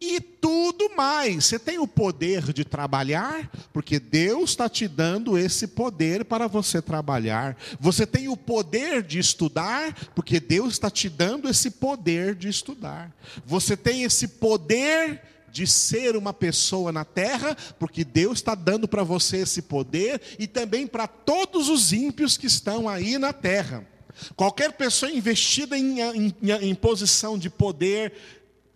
e 0.00 0.20
tudo 0.20 0.94
mais. 0.96 1.46
Você 1.46 1.58
tem 1.58 1.78
o 1.78 1.86
poder 1.86 2.52
de 2.52 2.64
trabalhar, 2.64 3.50
porque 3.72 3.98
Deus 3.98 4.50
está 4.50 4.68
te 4.68 4.86
dando 4.86 5.36
esse 5.36 5.66
poder 5.66 6.24
para 6.24 6.46
você 6.46 6.80
trabalhar. 6.80 7.56
Você 7.80 8.06
tem 8.06 8.28
o 8.28 8.36
poder 8.36 9.02
de 9.02 9.18
estudar, 9.18 9.94
porque 10.14 10.40
Deus 10.40 10.74
está 10.74 10.90
te 10.90 11.08
dando 11.08 11.48
esse 11.48 11.70
poder 11.70 12.34
de 12.34 12.48
estudar. 12.48 13.12
Você 13.44 13.76
tem 13.76 14.04
esse 14.04 14.28
poder 14.28 15.22
de 15.50 15.66
ser 15.66 16.16
uma 16.16 16.32
pessoa 16.32 16.92
na 16.92 17.04
terra, 17.04 17.56
porque 17.78 18.04
Deus 18.04 18.38
está 18.38 18.54
dando 18.54 18.86
para 18.86 19.02
você 19.02 19.38
esse 19.38 19.62
poder 19.62 20.20
e 20.38 20.46
também 20.46 20.86
para 20.86 21.06
todos 21.06 21.68
os 21.68 21.92
ímpios 21.92 22.36
que 22.36 22.46
estão 22.46 22.88
aí 22.88 23.18
na 23.18 23.32
terra. 23.32 23.86
Qualquer 24.34 24.72
pessoa 24.72 25.10
investida 25.10 25.78
em, 25.78 26.00
em, 26.00 26.34
em 26.42 26.74
posição 26.74 27.38
de 27.38 27.48
poder, 27.48 28.12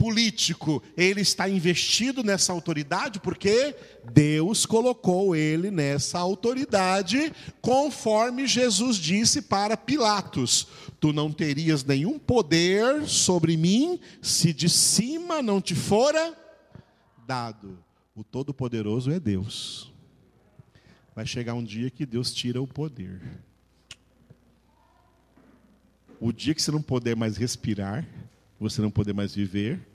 político, 0.02 0.82
ele 0.96 1.20
está 1.20 1.48
investido 1.48 2.24
nessa 2.24 2.52
autoridade 2.52 3.20
porque 3.20 3.72
Deus 4.12 4.66
colocou 4.66 5.36
ele 5.36 5.70
nessa 5.70 6.18
autoridade, 6.18 7.32
conforme 7.60 8.48
Jesus 8.48 8.96
disse 8.96 9.42
para 9.42 9.76
Pilatos: 9.76 10.66
Tu 10.98 11.12
não 11.12 11.30
terias 11.30 11.84
nenhum 11.84 12.18
poder 12.18 13.06
sobre 13.06 13.56
mim 13.56 14.00
se 14.20 14.52
de 14.52 14.68
cima 14.68 15.40
não 15.40 15.60
te 15.60 15.76
fora 15.76 16.36
dado. 17.24 17.78
O 18.12 18.24
Todo-Poderoso 18.24 19.08
é 19.12 19.20
Deus. 19.20 19.92
Vai 21.14 21.26
chegar 21.26 21.54
um 21.54 21.62
dia 21.62 21.88
que 21.90 22.04
Deus 22.04 22.34
tira 22.34 22.60
o 22.60 22.66
poder. 22.66 23.22
O 26.18 26.32
dia 26.32 26.56
que 26.56 26.60
você 26.60 26.72
não 26.72 26.82
puder 26.82 27.14
mais 27.14 27.36
respirar, 27.36 28.04
você 28.58 28.82
não 28.82 28.90
poder 28.90 29.12
mais 29.12 29.32
viver, 29.32 29.91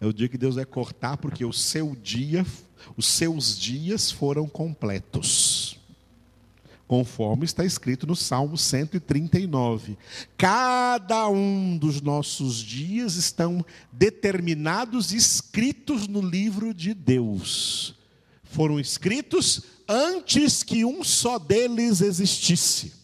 é 0.00 0.06
o 0.06 0.12
dia 0.12 0.28
que 0.28 0.38
Deus 0.38 0.54
vai 0.54 0.64
cortar, 0.64 1.16
porque 1.16 1.44
o 1.44 1.52
seu 1.52 1.96
dia, 1.96 2.46
os 2.96 3.06
seus 3.06 3.58
dias 3.58 4.10
foram 4.10 4.48
completos. 4.48 5.78
Conforme 6.86 7.44
está 7.44 7.64
escrito 7.64 8.06
no 8.06 8.16
Salmo 8.16 8.56
139. 8.56 9.98
Cada 10.38 11.28
um 11.28 11.76
dos 11.76 12.00
nossos 12.00 12.56
dias 12.56 13.16
estão 13.16 13.64
determinados 13.92 15.12
escritos 15.12 16.08
no 16.08 16.22
livro 16.22 16.72
de 16.72 16.94
Deus. 16.94 17.94
Foram 18.42 18.80
escritos 18.80 19.62
antes 19.86 20.62
que 20.62 20.84
um 20.84 21.04
só 21.04 21.38
deles 21.38 22.00
existisse. 22.00 22.94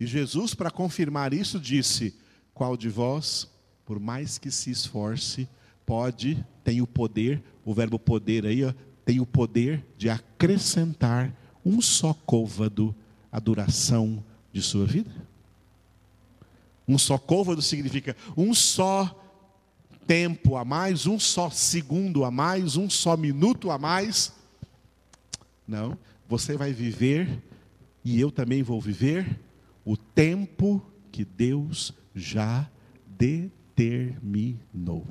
E 0.00 0.06
Jesus, 0.06 0.54
para 0.54 0.70
confirmar 0.70 1.34
isso, 1.34 1.60
disse: 1.60 2.16
Qual 2.54 2.78
de 2.78 2.88
vós 2.88 3.51
por 3.92 4.00
mais 4.00 4.38
que 4.38 4.50
se 4.50 4.70
esforce, 4.70 5.46
pode, 5.84 6.42
tem 6.64 6.80
o 6.80 6.86
poder, 6.86 7.42
o 7.62 7.74
verbo 7.74 7.98
poder 7.98 8.46
aí, 8.46 8.64
ó, 8.64 8.72
tem 9.04 9.20
o 9.20 9.26
poder 9.26 9.84
de 9.98 10.08
acrescentar 10.08 11.30
um 11.62 11.78
só 11.82 12.14
côvado 12.14 12.94
à 13.30 13.38
duração 13.38 14.24
de 14.50 14.62
sua 14.62 14.86
vida? 14.86 15.10
Um 16.88 16.96
só 16.96 17.18
côvado 17.18 17.60
significa 17.60 18.16
um 18.34 18.54
só 18.54 19.14
tempo 20.06 20.56
a 20.56 20.64
mais, 20.64 21.06
um 21.06 21.18
só 21.18 21.50
segundo 21.50 22.24
a 22.24 22.30
mais, 22.30 22.78
um 22.78 22.88
só 22.88 23.14
minuto 23.14 23.70
a 23.70 23.76
mais. 23.76 24.32
Não, 25.68 25.98
você 26.26 26.56
vai 26.56 26.72
viver 26.72 27.42
e 28.02 28.18
eu 28.18 28.32
também 28.32 28.62
vou 28.62 28.80
viver 28.80 29.38
o 29.84 29.98
tempo 29.98 30.80
que 31.10 31.26
Deus 31.26 31.92
já 32.14 32.66
determinou 33.06 33.60
terminou. 33.74 35.06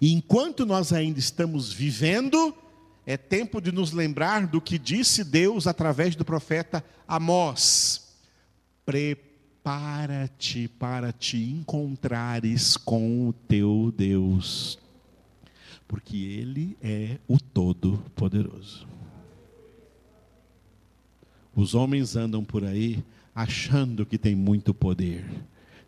E 0.00 0.12
enquanto 0.12 0.66
nós 0.66 0.92
ainda 0.92 1.18
estamos 1.18 1.72
vivendo, 1.72 2.54
é 3.06 3.16
tempo 3.16 3.60
de 3.60 3.70
nos 3.70 3.92
lembrar 3.92 4.46
do 4.46 4.60
que 4.60 4.78
disse 4.78 5.22
Deus 5.22 5.66
através 5.66 6.16
do 6.16 6.24
profeta 6.24 6.84
Amós: 7.06 8.14
Prepara-te 8.84 10.66
para 10.66 11.12
te 11.12 11.36
encontrares 11.36 12.76
com 12.76 13.28
o 13.28 13.32
teu 13.32 13.94
Deus, 13.96 14.78
porque 15.86 16.16
Ele 16.16 16.76
é 16.82 17.18
o 17.28 17.38
Todo-Poderoso. 17.38 18.88
Os 21.54 21.74
homens 21.74 22.16
andam 22.16 22.42
por 22.42 22.64
aí 22.64 23.04
achando 23.34 24.04
que 24.04 24.18
tem 24.18 24.34
muito 24.34 24.74
poder 24.74 25.24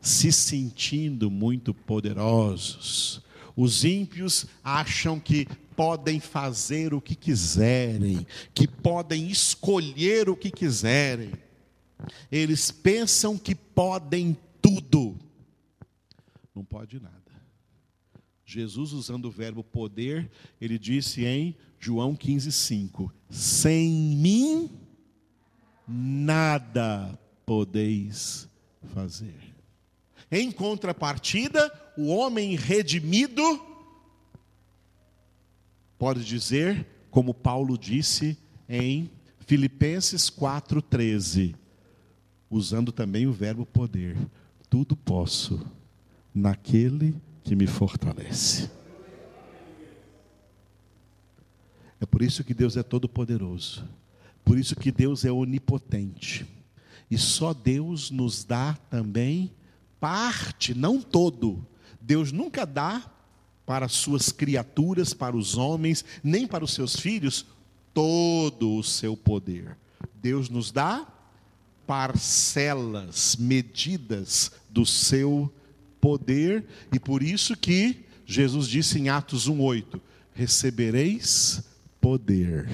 se 0.05 0.31
sentindo 0.31 1.31
muito 1.31 1.73
poderosos. 1.73 3.23
Os 3.57 3.85
ímpios 3.85 4.47
acham 4.63 5.19
que 5.19 5.49
podem 5.75 6.21
fazer 6.21 6.93
o 6.93 7.01
que 7.01 7.15
quiserem, 7.15 8.27
que 8.53 8.69
podem 8.69 9.31
escolher 9.31 10.29
o 10.29 10.37
que 10.37 10.51
quiserem. 10.51 11.33
Eles 12.31 12.71
pensam 12.71 13.39
que 13.39 13.55
podem 13.55 14.37
tudo. 14.61 15.19
Não 16.55 16.65
pode 16.65 17.01
nada. 17.01 17.15
Jesus, 18.45 18.93
usando 18.93 19.25
o 19.25 19.31
verbo 19.31 19.65
poder, 19.65 20.31
ele 20.61 20.79
disse 20.79 21.25
em 21.25 21.57
João 21.81 22.15
15,5: 22.15 23.11
Sem 23.31 23.91
mim 23.91 24.71
nada 25.89 27.19
podeis 27.47 28.47
fazer. 28.93 29.54
Em 30.35 30.51
contrapartida, 30.51 31.73
o 31.97 32.09
homem 32.09 32.57
redimido 32.57 33.41
pode 35.97 36.25
dizer, 36.25 36.85
como 37.09 37.33
Paulo 37.33 37.79
disse 37.79 38.37
em 38.69 39.09
Filipenses 39.39 40.29
4:13, 40.29 41.55
usando 42.51 42.91
também 42.91 43.29
o 43.29 43.33
verbo 43.33 43.65
poder: 43.65 44.17
tudo 44.69 44.97
posso 44.97 45.65
naquele 46.35 47.15
que 47.45 47.55
me 47.55 47.69
fortalece. 47.69 48.69
É 52.01 52.05
por 52.05 52.23
isso 52.23 52.43
que 52.43 52.55
Deus 52.55 52.77
é 52.77 52.83
todo 52.83 53.09
poderoso. 53.09 53.89
Por 54.45 54.59
isso 54.59 54.75
que 54.75 54.91
Deus 54.91 55.25
é 55.25 55.31
onipotente. 55.31 56.45
E 57.09 57.17
só 57.17 57.55
Deus 57.55 58.11
nos 58.11 58.43
dá 58.43 58.77
também 58.91 59.53
parte, 60.05 60.75
não 60.75 61.01
todo. 61.01 61.67
Deus 61.99 62.31
nunca 62.31 62.67
dá 62.67 63.11
para 63.65 63.89
suas 63.89 64.31
criaturas, 64.31 65.15
para 65.15 65.35
os 65.35 65.57
homens, 65.57 66.05
nem 66.23 66.47
para 66.47 66.63
os 66.63 66.75
seus 66.75 66.95
filhos, 66.95 67.47
todo 67.95 68.77
o 68.77 68.83
seu 68.83 69.17
poder. 69.17 69.79
Deus 70.21 70.51
nos 70.51 70.71
dá 70.71 71.07
parcelas, 71.87 73.37
medidas 73.37 74.53
do 74.69 74.85
seu 74.85 75.51
poder, 76.03 76.67
e 76.93 77.01
por 77.01 77.23
isso 77.23 77.57
que 77.57 78.05
Jesus 78.27 78.69
disse 78.69 78.99
em 78.99 79.09
Atos 79.09 79.49
1:8: 79.49 79.99
recebereis 80.35 81.65
poder 81.99 82.69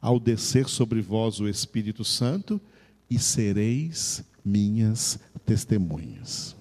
ao 0.00 0.18
descer 0.18 0.68
sobre 0.68 1.00
vós 1.00 1.38
o 1.38 1.46
Espírito 1.46 2.04
Santo 2.04 2.60
e 3.08 3.20
sereis 3.20 4.24
minhas 4.44 5.18
testemunhas. 5.44 6.56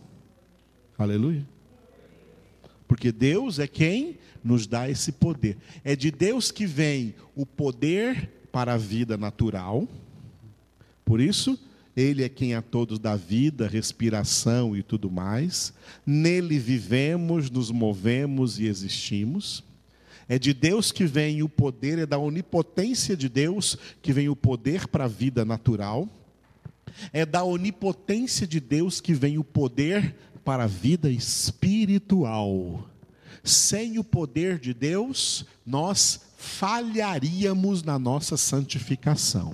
Aleluia. 0.98 1.48
Porque 2.88 3.12
Deus 3.12 3.60
é 3.60 3.68
quem 3.68 4.18
nos 4.44 4.66
dá 4.66 4.90
esse 4.90 5.12
poder. 5.12 5.58
É 5.84 5.96
de 5.96 6.12
Deus 6.12 6.52
que 6.52 6.66
vem 6.66 7.14
o 7.36 7.46
poder 7.46 8.30
para 8.52 8.74
a 8.74 8.78
vida 8.78 9.16
natural. 9.16 9.88
Por 11.06 11.22
isso, 11.22 11.58
Ele 11.96 12.24
é 12.24 12.30
quem 12.30 12.56
a 12.56 12.62
todos 12.62 13.00
dá 13.00 13.16
vida, 13.16 13.68
respiração 13.68 14.76
e 14.76 14.84
tudo 14.84 15.10
mais. 15.10 15.74
Nele 16.06 16.58
vivemos, 16.58 17.50
nos 17.50 17.72
movemos 17.72 18.60
e 18.60 18.66
existimos. 18.66 19.64
É 20.28 20.38
de 20.38 20.54
Deus 20.54 20.92
que 20.92 21.06
vem 21.06 21.42
o 21.42 21.50
poder, 21.50 22.00
é 22.00 22.06
da 22.06 22.18
onipotência 22.18 23.16
de 23.18 23.28
Deus 23.28 23.78
que 24.02 24.14
vem 24.14 24.30
o 24.30 24.36
poder 24.36 24.88
para 24.88 25.06
a 25.06 25.08
vida 25.08 25.44
natural. 25.44 26.08
É 27.12 27.26
da 27.26 27.44
onipotência 27.44 28.46
de 28.46 28.60
Deus 28.60 29.02
que 29.02 29.14
vem 29.14 29.38
o 29.38 29.44
poder 29.44 30.16
para 30.44 30.64
a 30.64 30.68
vida 30.68 31.10
espiritual. 31.10 32.88
Sem 33.44 34.00
o 34.00 34.04
poder 34.04 34.60
de 34.60 34.74
Deus, 34.74 35.46
nós 35.66 36.22
falharíamos 36.38 37.84
na 37.84 38.00
nossa 38.00 38.38
santificação. 38.38 39.54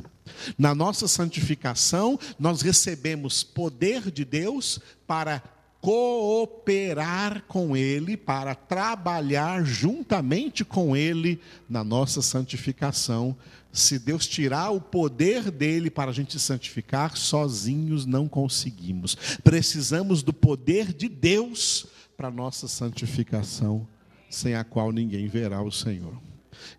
Na 0.57 0.75
nossa 0.75 1.07
santificação, 1.07 2.19
nós 2.39 2.61
recebemos 2.61 3.43
poder 3.43 4.11
de 4.11 4.25
Deus 4.25 4.79
para 5.07 5.41
cooperar 5.81 7.43
com 7.47 7.77
Ele, 7.77 8.17
para 8.17 8.55
trabalhar 8.55 9.63
juntamente 9.63 10.65
com 10.65 10.95
Ele 10.95 11.39
na 11.69 11.83
nossa 11.83 12.21
santificação. 12.23 13.37
Se 13.75 13.99
Deus 13.99 14.25
tirar 14.25 14.71
o 14.71 14.79
poder 14.79 15.51
dele 15.51 15.89
para 15.89 16.09
a 16.09 16.13
gente 16.13 16.39
santificar, 16.39 17.17
sozinhos 17.17 18.05
não 18.05 18.25
conseguimos. 18.25 19.15
Precisamos 19.43 20.23
do 20.23 20.31
poder 20.31 20.93
de 20.93 21.09
Deus 21.09 21.85
para 22.15 22.31
nossa 22.31 22.69
santificação, 22.69 23.85
sem 24.29 24.55
a 24.55 24.63
qual 24.63 24.93
ninguém 24.93 25.27
verá 25.27 25.61
o 25.61 25.69
Senhor. 25.69 26.17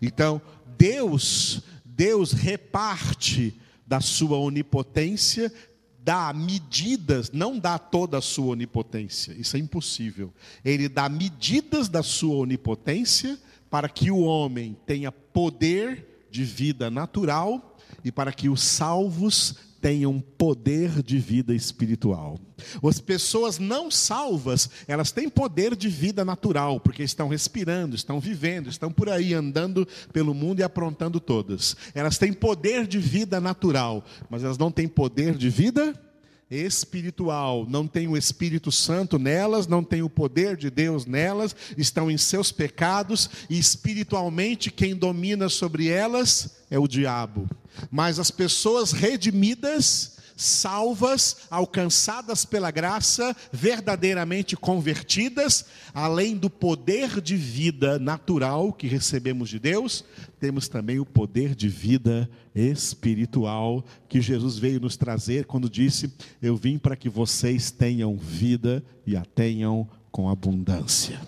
Então, 0.01 0.41
Deus, 0.75 1.61
Deus 1.85 2.31
reparte 2.31 3.53
da 3.85 4.01
sua 4.01 4.39
onipotência 4.39 5.53
dá 5.99 6.31
medidas, 6.31 7.31
não 7.33 7.59
dá 7.59 7.77
toda 7.77 8.17
a 8.17 8.21
sua 8.21 8.53
onipotência, 8.53 9.33
isso 9.33 9.57
é 9.57 9.59
impossível. 9.59 10.33
Ele 10.63 10.87
dá 10.87 11.09
medidas 11.09 11.89
da 11.89 12.01
sua 12.01 12.37
onipotência 12.37 13.37
para 13.69 13.89
que 13.89 14.09
o 14.09 14.21
homem 14.21 14.77
tenha 14.85 15.11
poder 15.11 16.16
de 16.37 16.43
vida 16.43 16.91
natural 16.91 17.75
e 18.03 18.11
para 18.11 18.31
que 18.31 18.47
os 18.47 18.61
salvos 18.61 19.55
tenham 19.81 20.19
poder 20.19 21.01
de 21.01 21.17
vida 21.17 21.53
espiritual. 21.53 22.39
As 22.87 22.99
pessoas 22.99 23.57
não 23.57 23.89
salvas, 23.89 24.69
elas 24.87 25.11
têm 25.11 25.29
poder 25.29 25.75
de 25.75 25.89
vida 25.89 26.23
natural, 26.23 26.79
porque 26.79 27.01
estão 27.01 27.27
respirando, 27.27 27.95
estão 27.95 28.19
vivendo, 28.19 28.69
estão 28.69 28.91
por 28.91 29.09
aí 29.09 29.33
andando 29.33 29.87
pelo 30.13 30.33
mundo 30.33 30.59
e 30.59 30.63
aprontando 30.63 31.19
todas. 31.19 31.75
Elas 31.95 32.19
têm 32.19 32.31
poder 32.31 32.85
de 32.85 32.99
vida 32.99 33.39
natural, 33.39 34.05
mas 34.29 34.43
elas 34.43 34.59
não 34.59 34.71
têm 34.71 34.87
poder 34.87 35.35
de 35.35 35.49
vida 35.49 35.99
espiritual, 36.49 37.65
não 37.67 37.87
tem 37.87 38.07
o 38.07 38.15
Espírito 38.15 38.71
Santo 38.71 39.19
nelas, 39.19 39.67
não 39.67 39.83
tem 39.83 40.01
o 40.01 40.09
poder 40.09 40.55
de 40.55 40.69
Deus 40.69 41.05
nelas, 41.05 41.55
estão 41.77 42.09
em 42.09 42.17
seus 42.17 42.51
pecados 42.51 43.29
e 43.49 43.59
espiritualmente 43.59 44.71
quem 44.71 44.95
domina 44.95 45.49
sobre 45.49 45.87
elas 45.87 46.57
é 46.69 46.79
o 46.79 46.87
diabo. 46.87 47.49
Mas 47.91 48.19
as 48.19 48.31
pessoas 48.31 48.91
redimidas, 48.91 50.16
salvas, 50.37 51.47
alcançadas 51.49 52.45
pela 52.45 52.69
graça, 52.71 53.35
verdadeiramente 53.51 54.55
convertidas, 54.55 55.65
além 55.93 56.37
do 56.37 56.49
poder 56.49 57.19
de 57.19 57.35
vida 57.35 57.97
natural 57.97 58.71
que 58.71 58.87
recebemos 58.87 59.49
de 59.49 59.59
Deus, 59.59 60.05
temos 60.39 60.69
também 60.69 60.99
o 60.99 61.05
poder 61.05 61.55
de 61.55 61.67
vida 61.67 62.29
espiritual 62.55 63.83
que 64.07 64.21
Jesus 64.21 64.57
veio 64.57 64.79
nos 64.79 64.95
trazer 64.95 65.45
quando 65.45 65.69
disse: 65.69 66.13
Eu 66.41 66.55
vim 66.55 66.77
para 66.77 66.95
que 66.95 67.09
vocês 67.09 67.71
tenham 67.71 68.15
vida 68.15 68.83
e 69.05 69.17
a 69.17 69.25
tenham 69.25 69.89
com 70.11 70.29
abundância 70.29 71.19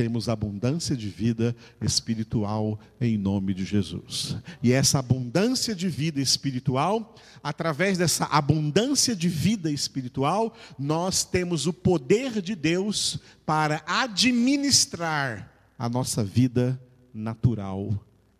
temos 0.00 0.30
abundância 0.30 0.96
de 0.96 1.10
vida 1.10 1.54
espiritual 1.78 2.80
em 2.98 3.18
nome 3.18 3.52
de 3.52 3.66
Jesus. 3.66 4.34
E 4.62 4.72
essa 4.72 4.98
abundância 4.98 5.74
de 5.74 5.90
vida 5.90 6.22
espiritual, 6.22 7.14
através 7.42 7.98
dessa 7.98 8.24
abundância 8.24 9.14
de 9.14 9.28
vida 9.28 9.70
espiritual, 9.70 10.56
nós 10.78 11.22
temos 11.22 11.66
o 11.66 11.72
poder 11.74 12.40
de 12.40 12.54
Deus 12.54 13.18
para 13.44 13.84
administrar 13.86 15.52
a 15.78 15.86
nossa 15.86 16.24
vida 16.24 16.80
natural 17.12 17.92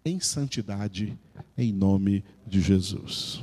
em 0.03 0.19
santidade, 0.19 1.15
em 1.59 1.75
nome 1.75 2.25
de 2.47 2.63
Jesus. 2.63 3.43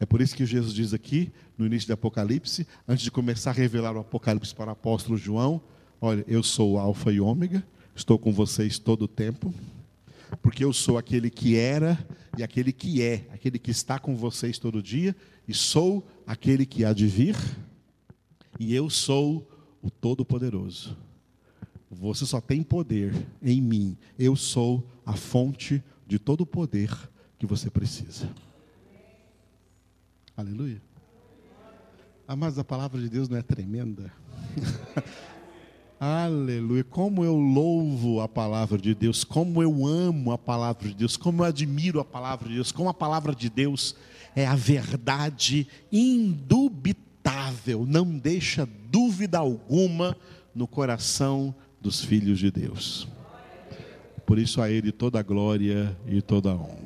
É 0.00 0.04
por 0.04 0.20
isso 0.20 0.34
que 0.34 0.44
Jesus 0.44 0.74
diz 0.74 0.92
aqui, 0.92 1.30
no 1.56 1.66
início 1.66 1.86
do 1.86 1.94
Apocalipse, 1.94 2.66
antes 2.88 3.04
de 3.04 3.12
começar 3.12 3.50
a 3.50 3.54
revelar 3.54 3.94
o 3.94 4.00
Apocalipse 4.00 4.52
para 4.52 4.70
o 4.70 4.72
apóstolo 4.72 5.16
João, 5.16 5.62
Olha, 6.06 6.22
eu 6.28 6.42
sou 6.42 6.72
o 6.72 6.78
Alfa 6.78 7.10
e 7.10 7.18
Ômega, 7.18 7.66
estou 7.96 8.18
com 8.18 8.30
vocês 8.30 8.78
todo 8.78 9.06
o 9.06 9.08
tempo, 9.08 9.54
porque 10.42 10.62
eu 10.62 10.70
sou 10.70 10.98
aquele 10.98 11.30
que 11.30 11.56
era 11.56 11.98
e 12.36 12.42
aquele 12.42 12.74
que 12.74 13.00
é, 13.00 13.26
aquele 13.32 13.58
que 13.58 13.70
está 13.70 13.98
com 13.98 14.14
vocês 14.14 14.58
todo 14.58 14.82
dia, 14.82 15.16
e 15.48 15.54
sou 15.54 16.06
aquele 16.26 16.66
que 16.66 16.84
há 16.84 16.92
de 16.92 17.06
vir, 17.06 17.34
e 18.60 18.74
eu 18.74 18.90
sou 18.90 19.50
o 19.80 19.88
Todo-Poderoso. 19.88 20.94
Você 21.90 22.26
só 22.26 22.38
tem 22.38 22.62
poder 22.62 23.14
em 23.40 23.62
mim, 23.62 23.96
eu 24.18 24.36
sou 24.36 24.86
a 25.06 25.14
fonte 25.14 25.82
de 26.06 26.18
todo 26.18 26.42
o 26.42 26.46
poder 26.46 26.90
que 27.38 27.46
você 27.46 27.70
precisa. 27.70 28.28
Aleluia. 30.36 30.82
Ah, 32.28 32.36
mas 32.36 32.58
a 32.58 32.64
palavra 32.64 33.00
de 33.00 33.08
Deus 33.08 33.26
não 33.26 33.38
é 33.38 33.42
tremenda? 33.42 34.12
Aleluia. 35.98 36.84
Como 36.84 37.24
eu 37.24 37.36
louvo 37.36 38.20
a 38.20 38.28
palavra 38.28 38.76
de 38.78 38.94
Deus, 38.94 39.24
como 39.24 39.62
eu 39.62 39.86
amo 39.86 40.32
a 40.32 40.38
palavra 40.38 40.88
de 40.88 40.94
Deus, 40.94 41.16
como 41.16 41.42
eu 41.42 41.46
admiro 41.46 42.00
a 42.00 42.04
palavra 42.04 42.48
de 42.48 42.56
Deus, 42.56 42.72
como 42.72 42.88
a 42.88 42.94
palavra 42.94 43.34
de 43.34 43.48
Deus 43.48 43.94
é 44.34 44.46
a 44.46 44.54
verdade 44.54 45.66
indubitável, 45.92 47.86
não 47.86 48.18
deixa 48.18 48.68
dúvida 48.90 49.38
alguma 49.38 50.16
no 50.54 50.66
coração 50.66 51.54
dos 51.80 52.04
filhos 52.04 52.38
de 52.38 52.50
Deus. 52.50 53.08
Por 54.26 54.38
isso 54.38 54.60
a 54.60 54.70
Ele 54.70 54.90
toda 54.90 55.20
a 55.20 55.22
glória 55.22 55.96
e 56.06 56.20
toda 56.20 56.50
a 56.50 56.54
honra. 56.54 56.83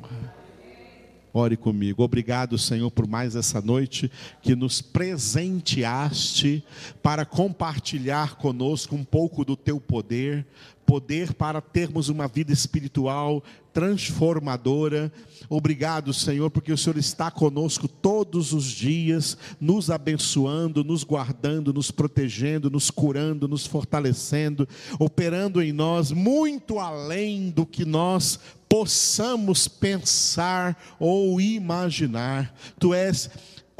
Ore 1.39 1.55
comigo. 1.55 2.03
Obrigado, 2.03 2.57
Senhor, 2.57 2.91
por 2.91 3.07
mais 3.07 3.33
essa 3.33 3.61
noite 3.61 4.11
que 4.41 4.55
nos 4.55 4.81
presenteaste 4.81 6.63
para 7.01 7.25
compartilhar 7.25 8.35
conosco 8.35 8.93
um 8.93 9.05
pouco 9.05 9.45
do 9.45 9.55
teu 9.55 9.79
poder, 9.79 10.45
poder 10.89 11.35
para 11.35 11.61
termos 11.61 12.09
uma 12.09 12.27
vida 12.27 12.51
espiritual 12.51 13.43
transformadora. 13.71 15.13
Obrigado, 15.47 16.11
Senhor, 16.11 16.49
porque 16.49 16.73
o 16.73 16.77
Senhor 16.77 16.97
está 16.97 17.29
conosco 17.29 17.87
todos 17.87 18.53
os 18.53 18.65
dias, 18.65 19.37
nos 19.61 19.91
abençoando, 19.91 20.83
nos 20.83 21.03
guardando, 21.03 21.71
nos 21.71 21.91
protegendo, 21.91 22.71
nos 22.71 22.89
curando, 22.89 23.47
nos 23.47 23.67
fortalecendo, 23.67 24.67
operando 24.97 25.61
em 25.61 25.71
nós 25.71 26.11
muito 26.11 26.79
além 26.79 27.51
do 27.51 27.67
que 27.67 27.85
nós 27.85 28.39
possamos 28.67 29.67
pensar 29.67 30.75
ou 30.99 31.39
imaginar. 31.39 32.51
Tu 32.79 32.95
és 32.95 33.29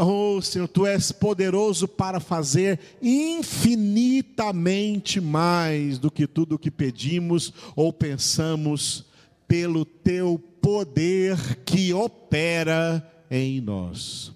Oh 0.01 0.41
Senhor, 0.41 0.69
tu 0.69 0.85
és 0.85 1.11
poderoso 1.11 1.85
para 1.85 2.21
fazer 2.21 2.79
infinitamente 3.01 5.19
mais 5.19 5.99
do 5.99 6.09
que 6.09 6.25
tudo 6.25 6.55
o 6.55 6.59
que 6.59 6.71
pedimos 6.71 7.53
ou 7.75 7.91
pensamos, 7.91 9.03
pelo 9.45 9.83
teu 9.83 10.41
poder 10.61 11.35
que 11.65 11.93
opera 11.93 13.05
em 13.29 13.59
nós. 13.59 14.31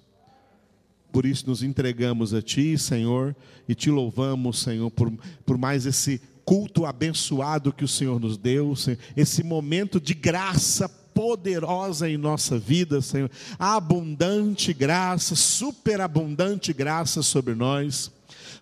Por 1.10 1.24
isso 1.24 1.46
nos 1.46 1.62
entregamos 1.62 2.34
a 2.34 2.42
Ti, 2.42 2.76
Senhor, 2.76 3.34
e 3.66 3.74
te 3.74 3.90
louvamos, 3.90 4.58
Senhor, 4.58 4.90
por, 4.90 5.10
por 5.46 5.56
mais 5.56 5.86
esse 5.86 6.20
culto 6.44 6.84
abençoado 6.84 7.72
que 7.72 7.84
o 7.84 7.88
Senhor 7.88 8.20
nos 8.20 8.36
deu, 8.36 8.76
Senhor, 8.76 8.98
esse 9.16 9.42
momento 9.42 9.98
de 9.98 10.12
graça 10.12 10.90
poderosa 11.14 12.10
em 12.10 12.16
nossa 12.16 12.58
vida, 12.58 13.00
Senhor. 13.00 13.30
Abundante 13.58 14.74
graça, 14.74 15.36
superabundante 15.36 16.72
graça 16.72 17.22
sobre 17.22 17.54
nós, 17.54 18.10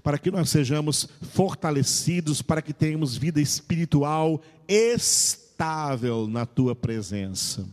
para 0.02 0.18
que 0.18 0.30
nós 0.30 0.50
sejamos 0.50 1.08
fortalecidos, 1.32 2.42
para 2.42 2.60
que 2.60 2.72
tenhamos 2.72 3.16
vida 3.16 3.40
espiritual 3.40 4.40
estável 4.68 6.28
na 6.28 6.44
tua 6.44 6.76
presença. 6.76 7.66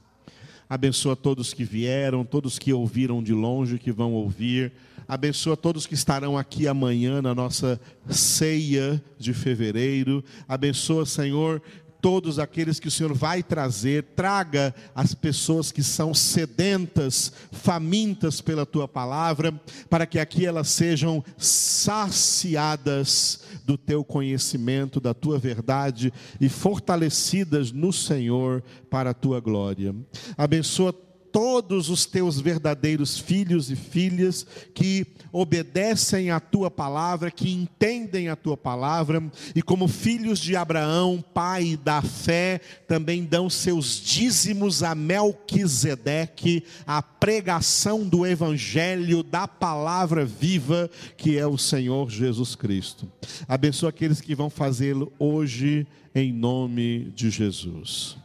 Abençoa 0.69 1.15
todos 1.15 1.53
que 1.53 1.63
vieram, 1.63 2.23
todos 2.23 2.59
que 2.59 2.71
ouviram 2.71 3.23
de 3.23 3.33
longe, 3.33 3.79
que 3.79 3.91
vão 3.91 4.13
ouvir. 4.13 4.71
Abençoa 5.07 5.57
todos 5.57 5.87
que 5.87 5.95
estarão 5.95 6.37
aqui 6.37 6.67
amanhã 6.67 7.19
na 7.19 7.33
nossa 7.33 7.81
ceia 8.07 9.03
de 9.17 9.33
fevereiro. 9.33 10.23
Abençoa, 10.47 11.07
Senhor, 11.07 11.59
todos 12.01 12.39
aqueles 12.39 12.79
que 12.79 12.87
o 12.87 12.91
Senhor 12.91 13.13
vai 13.13 13.43
trazer, 13.43 14.03
traga 14.15 14.73
as 14.95 15.13
pessoas 15.13 15.71
que 15.71 15.83
são 15.83 16.13
sedentas, 16.13 17.31
famintas 17.51 18.41
pela 18.41 18.65
tua 18.65 18.87
palavra, 18.87 19.53
para 19.89 20.05
que 20.05 20.19
aqui 20.19 20.45
elas 20.45 20.69
sejam 20.69 21.23
saciadas 21.37 23.41
do 23.65 23.77
teu 23.77 24.03
conhecimento, 24.03 24.99
da 24.99 25.13
tua 25.13 25.37
verdade 25.37 26.13
e 26.39 26.49
fortalecidas 26.49 27.71
no 27.71 27.91
Senhor 27.91 28.63
para 28.89 29.11
a 29.11 29.13
tua 29.13 29.39
glória. 29.39 29.95
Abençoa 30.37 30.93
todos 31.31 31.89
os 31.89 32.05
teus 32.05 32.39
verdadeiros 32.39 33.17
filhos 33.17 33.69
e 33.69 33.75
filhas 33.75 34.45
que 34.73 35.05
obedecem 35.31 36.31
à 36.31 36.39
tua 36.39 36.71
palavra, 36.71 37.29
que 37.29 37.51
entendem 37.51 38.29
a 38.29 38.35
tua 38.35 38.57
palavra 38.57 39.21
e, 39.55 39.61
como 39.61 39.87
filhos 39.87 40.39
de 40.39 40.55
Abraão, 40.55 41.23
pai 41.33 41.79
da 41.83 42.01
fé, 42.01 42.59
também 42.87 43.23
dão 43.23 43.49
seus 43.49 44.01
dízimos 44.01 44.83
a 44.83 44.95
Melquisedeque, 44.95 46.63
a 46.85 47.01
pregação 47.01 48.07
do 48.07 48.25
evangelho, 48.25 49.23
da 49.23 49.47
palavra 49.47 50.25
viva 50.25 50.89
que 51.17 51.37
é 51.37 51.45
o 51.45 51.57
Senhor 51.57 52.09
Jesus 52.09 52.55
Cristo. 52.55 53.07
Abençoa 53.47 53.89
aqueles 53.89 54.21
que 54.21 54.35
vão 54.35 54.49
fazê-lo 54.49 55.11
hoje, 55.19 55.85
em 56.13 56.33
nome 56.33 57.11
de 57.15 57.29
Jesus. 57.29 58.17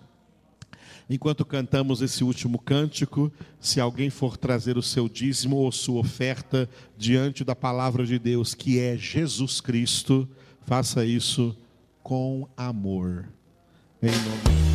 Enquanto 1.09 1.45
cantamos 1.45 2.01
esse 2.01 2.25
último 2.25 2.59
cântico, 2.59 3.33
se 3.61 3.81
alguém 3.81 4.09
for 4.09 4.37
trazer 4.37 4.79
o 4.79 4.83
seu 4.83 5.09
dízimo 5.09 5.57
ou 5.57 5.71
sua 5.71 6.01
oferta 6.01 6.69
diante 6.97 7.45
da 7.45 7.55
palavra 7.55 8.07
de 8.07 8.19
Deus, 8.19 8.55
que 8.55 8.79
é 8.79 8.97
Jesus 8.97 9.61
Cristo, 9.61 10.29
faça 10.63 11.05
isso 11.05 11.57
com 12.03 12.49
amor. 12.57 13.29
Em 14.03 14.11
nome 14.11 14.69
de 14.69 14.74